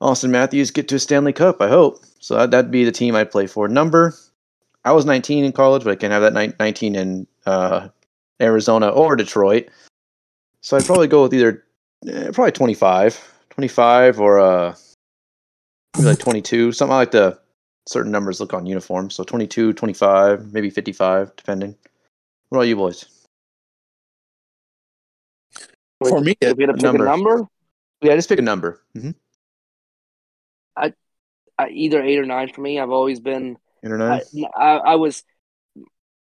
[0.00, 1.60] Auston Matthews get to a Stanley Cup.
[1.60, 2.36] I hope so.
[2.36, 3.68] That, that'd be the team I'd play for.
[3.68, 4.14] Number,
[4.84, 7.88] I was 19 in college, but I can't have that ni- 19 in uh,
[8.40, 9.68] Arizona or Detroit.
[10.60, 11.64] So I'd probably go with either
[12.08, 14.74] eh, probably 25, 25 or uh
[15.98, 17.38] like 22, something like the
[17.86, 19.14] certain numbers look on uniforms.
[19.14, 21.76] So 22, 25, maybe 55, depending.
[22.52, 23.06] What about you boys?
[26.06, 27.04] For me, if you had to pick number.
[27.06, 27.48] a number,
[28.02, 28.82] Yeah, just pick a number.
[28.94, 29.12] hmm
[30.76, 30.90] uh,
[31.70, 32.78] either eight or nine for me.
[32.78, 34.20] I've always been Eight or nine.
[34.54, 35.24] I, I, I was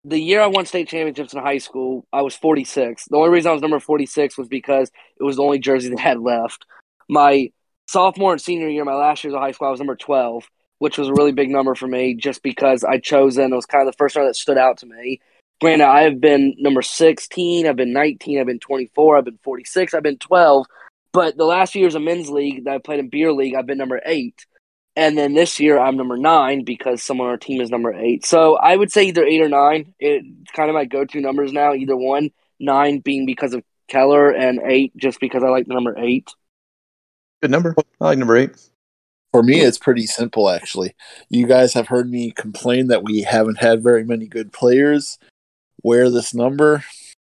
[0.05, 2.07] the year I won state championships in high school.
[2.13, 3.07] I was 46.
[3.09, 6.01] The only reason I was number 46 was because it was the only jersey they
[6.01, 6.65] had left.
[7.09, 7.51] My
[7.89, 10.97] sophomore and senior year, my last year of high school, I was number 12, which
[10.97, 13.51] was a really big number for me, just because I chosen.
[13.51, 15.19] It was kind of the first one that stood out to me.
[15.61, 19.93] Granted, I have been number 16, I've been 19, I've been 24, I've been 46,
[19.93, 20.65] I've been 12.
[21.13, 23.67] But the last few years of men's league that I played in beer league, I've
[23.67, 24.45] been number eight.
[24.95, 28.25] And then this year I'm number nine because someone on our team is number eight.
[28.25, 29.93] So I would say either eight or nine.
[29.99, 31.73] It's kind of my go-to numbers now.
[31.73, 35.95] Either one, nine being because of Keller, and eight just because I like the number
[35.97, 36.29] eight.
[37.41, 37.75] Good number.
[37.99, 38.51] I like number eight.
[39.31, 40.93] For me, it's pretty simple, actually.
[41.29, 45.17] You guys have heard me complain that we haven't had very many good players
[45.83, 46.83] wear this number.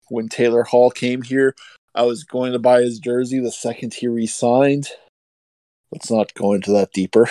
[0.09, 1.55] When Taylor Hall came here,
[1.95, 4.89] I was going to buy his jersey the second he re-signed.
[5.91, 7.29] Let's not go into that deeper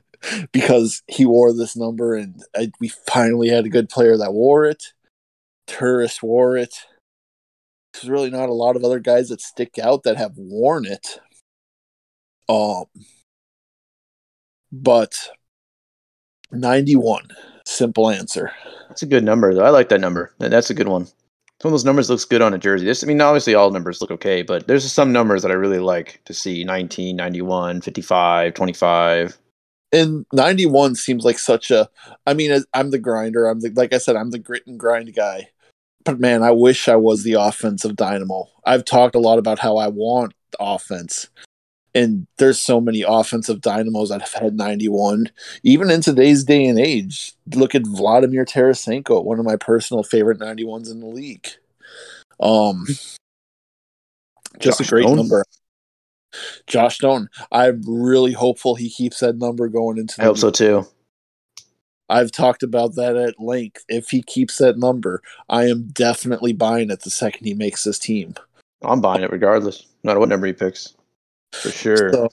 [0.52, 4.64] because he wore this number, and I, we finally had a good player that wore
[4.64, 4.82] it.
[5.66, 6.74] Tourist wore it.
[7.92, 11.20] there's really not a lot of other guys that stick out that have worn it.
[12.48, 12.84] Um,
[14.70, 15.30] but
[16.52, 17.28] 91,
[17.66, 18.52] simple answer.
[18.88, 19.64] That's a good number, though.
[19.64, 20.32] I like that number.
[20.38, 21.06] That's a good one.
[21.62, 22.84] Some of those numbers looks good on a jersey.
[22.84, 25.78] This, I mean, obviously all numbers look okay, but there's some numbers that I really
[25.78, 29.38] like to see 19, 91, 55, 25.
[29.92, 31.88] And 91 seems like such a,
[32.26, 33.46] I mean, I'm the grinder.
[33.46, 35.48] I'm the, like I said, I'm the grit and grind guy.
[36.04, 38.48] But man, I wish I was the offensive dynamo.
[38.66, 41.28] I've talked a lot about how I want offense.
[41.96, 45.30] And there's so many offensive dynamos that have had 91.
[45.62, 50.38] Even in today's day and age, look at Vladimir Tarasenko, one of my personal favorite
[50.38, 51.48] 91s in the league.
[52.38, 52.84] Um,
[54.58, 55.16] just Josh a great Stone.
[55.16, 55.44] number.
[56.66, 57.30] Josh Stone.
[57.50, 60.20] I'm really hopeful he keeps that number going into.
[60.20, 60.86] I hope so too.
[62.10, 63.86] I've talked about that at length.
[63.88, 67.98] If he keeps that number, I am definitely buying it the second he makes this
[67.98, 68.34] team.
[68.82, 70.94] I'm buying it regardless, no matter what number he picks,
[71.52, 72.12] for sure.
[72.12, 72.28] So,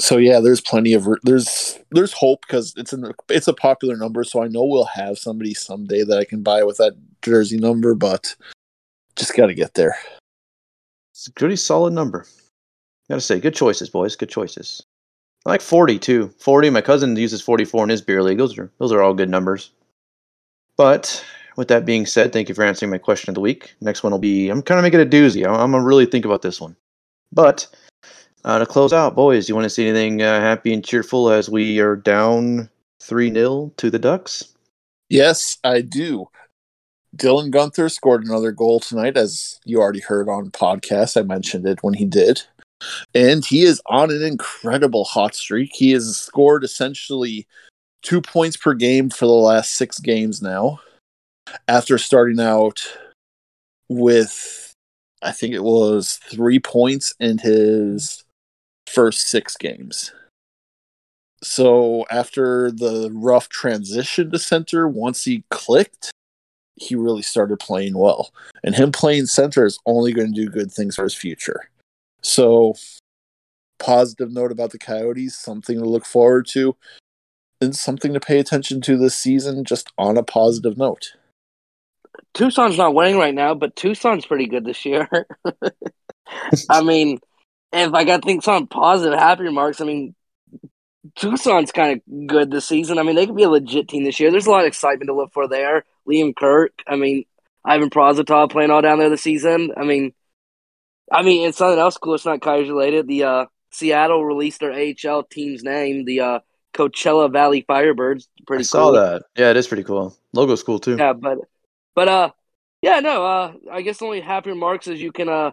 [0.00, 4.24] so yeah, there's plenty of there's there's hope because it's an it's a popular number,
[4.24, 7.94] so I know we'll have somebody someday that I can buy with that jersey number,
[7.94, 8.34] but
[9.16, 9.96] just got to get there.
[11.12, 12.26] It's a pretty solid number.
[13.08, 14.16] Gotta say, good choices, boys.
[14.16, 14.82] Good choices.
[15.44, 16.28] I like 40 too.
[16.38, 16.70] 40.
[16.70, 18.38] My cousin uses 44 in his beer league.
[18.38, 19.70] Those are those are all good numbers.
[20.76, 21.24] But
[21.56, 23.74] with that being said, thank you for answering my question of the week.
[23.80, 25.46] Next one will be I'm kind of making a doozy.
[25.46, 26.76] I'm, I'm gonna really think about this one.
[27.32, 27.66] But
[28.44, 31.48] uh, to close out, boys, you want to see anything uh, happy and cheerful as
[31.48, 32.68] we are down
[33.00, 34.54] three 0 to the Ducks?
[35.08, 36.26] Yes, I do.
[37.16, 41.18] Dylan Guenther scored another goal tonight, as you already heard on podcast.
[41.18, 42.42] I mentioned it when he did
[43.14, 45.70] and he is on an incredible hot streak.
[45.74, 47.46] He has scored essentially
[48.02, 50.80] two points per game for the last six games now,
[51.68, 52.80] after starting out
[53.88, 54.71] with,
[55.22, 58.24] I think it was three points in his
[58.88, 60.12] first six games.
[61.42, 66.10] So after the rough transition to center, once he clicked,
[66.76, 68.32] he really started playing well.
[68.62, 71.68] And him playing center is only going to do good things for his future.
[72.22, 72.74] So,
[73.78, 76.76] positive note about the Coyotes, something to look forward to,
[77.60, 81.14] and something to pay attention to this season, just on a positive note.
[82.34, 85.08] Tucson's not winning right now, but Tucson's pretty good this year.
[86.70, 87.18] I mean,
[87.72, 90.14] if I got to think something positive, happy remarks, I mean,
[91.16, 92.98] Tucson's kind of good this season.
[92.98, 94.30] I mean, they could be a legit team this year.
[94.30, 95.84] There's a lot of excitement to look for there.
[96.08, 97.24] Liam Kirk, I mean,
[97.64, 99.72] Ivan Prosvetov playing all down there this season.
[99.76, 100.12] I mean,
[101.10, 102.14] I mean, it's something else cool.
[102.14, 103.06] It's not college related.
[103.06, 106.38] The uh, Seattle released their AHL team's name, the uh,
[106.74, 108.28] Coachella Valley Firebirds.
[108.46, 109.24] Pretty I saw that.
[109.36, 110.16] Yeah, it is pretty cool.
[110.34, 110.96] Logo's cool too.
[110.96, 111.38] Yeah, but
[111.94, 112.30] but uh,
[112.82, 113.24] yeah, no.
[113.24, 115.52] Uh, I guess the only happy remarks is you can uh,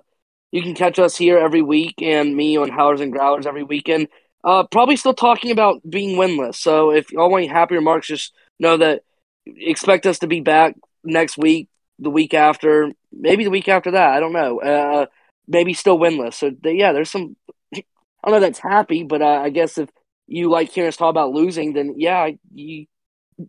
[0.51, 4.07] you can catch us here every week and me on Howlers and Growlers every weekend.
[4.43, 6.55] Uh, probably still talking about being winless.
[6.55, 9.03] So if y'all want happy remarks, just know that
[9.45, 11.67] expect us to be back next week,
[11.99, 14.13] the week after, maybe the week after that.
[14.13, 14.61] I don't know.
[14.61, 15.05] Uh,
[15.47, 16.35] maybe still winless.
[16.35, 17.35] So yeah, there's some.
[17.75, 17.81] I
[18.23, 19.89] don't know that's happy, but uh, I guess if
[20.27, 22.85] you like hearing us talk about losing, then yeah, you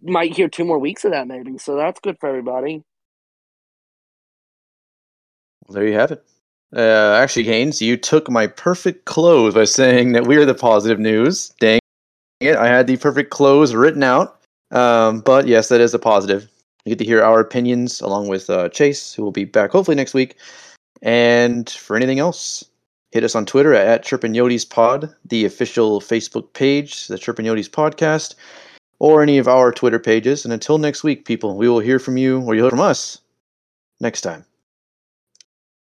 [0.03, 1.59] might hear two more weeks of that maybe.
[1.59, 2.83] So that's good for everybody.
[5.67, 6.25] Well, there you have it.
[6.75, 11.01] Uh, actually, Haynes, you took my perfect close by saying that we are the positive
[11.01, 11.49] news.
[11.59, 11.81] Dang
[12.41, 14.41] it, I had the perfect close written out.
[14.71, 16.49] Um, but yes, that is a positive.
[16.85, 19.97] You get to hear our opinions along with uh, Chase, who will be back hopefully
[19.97, 20.37] next week.
[21.03, 22.65] And for anything else,
[23.11, 24.35] hit us on Twitter at, at Chirpin
[24.71, 28.35] Pod, the official Facebook page, the Chirpin Yotes Podcast,
[29.01, 30.45] or any of our Twitter pages.
[30.45, 33.19] And until next week, people, we will hear from you, or you'll hear from us
[34.01, 34.45] next time.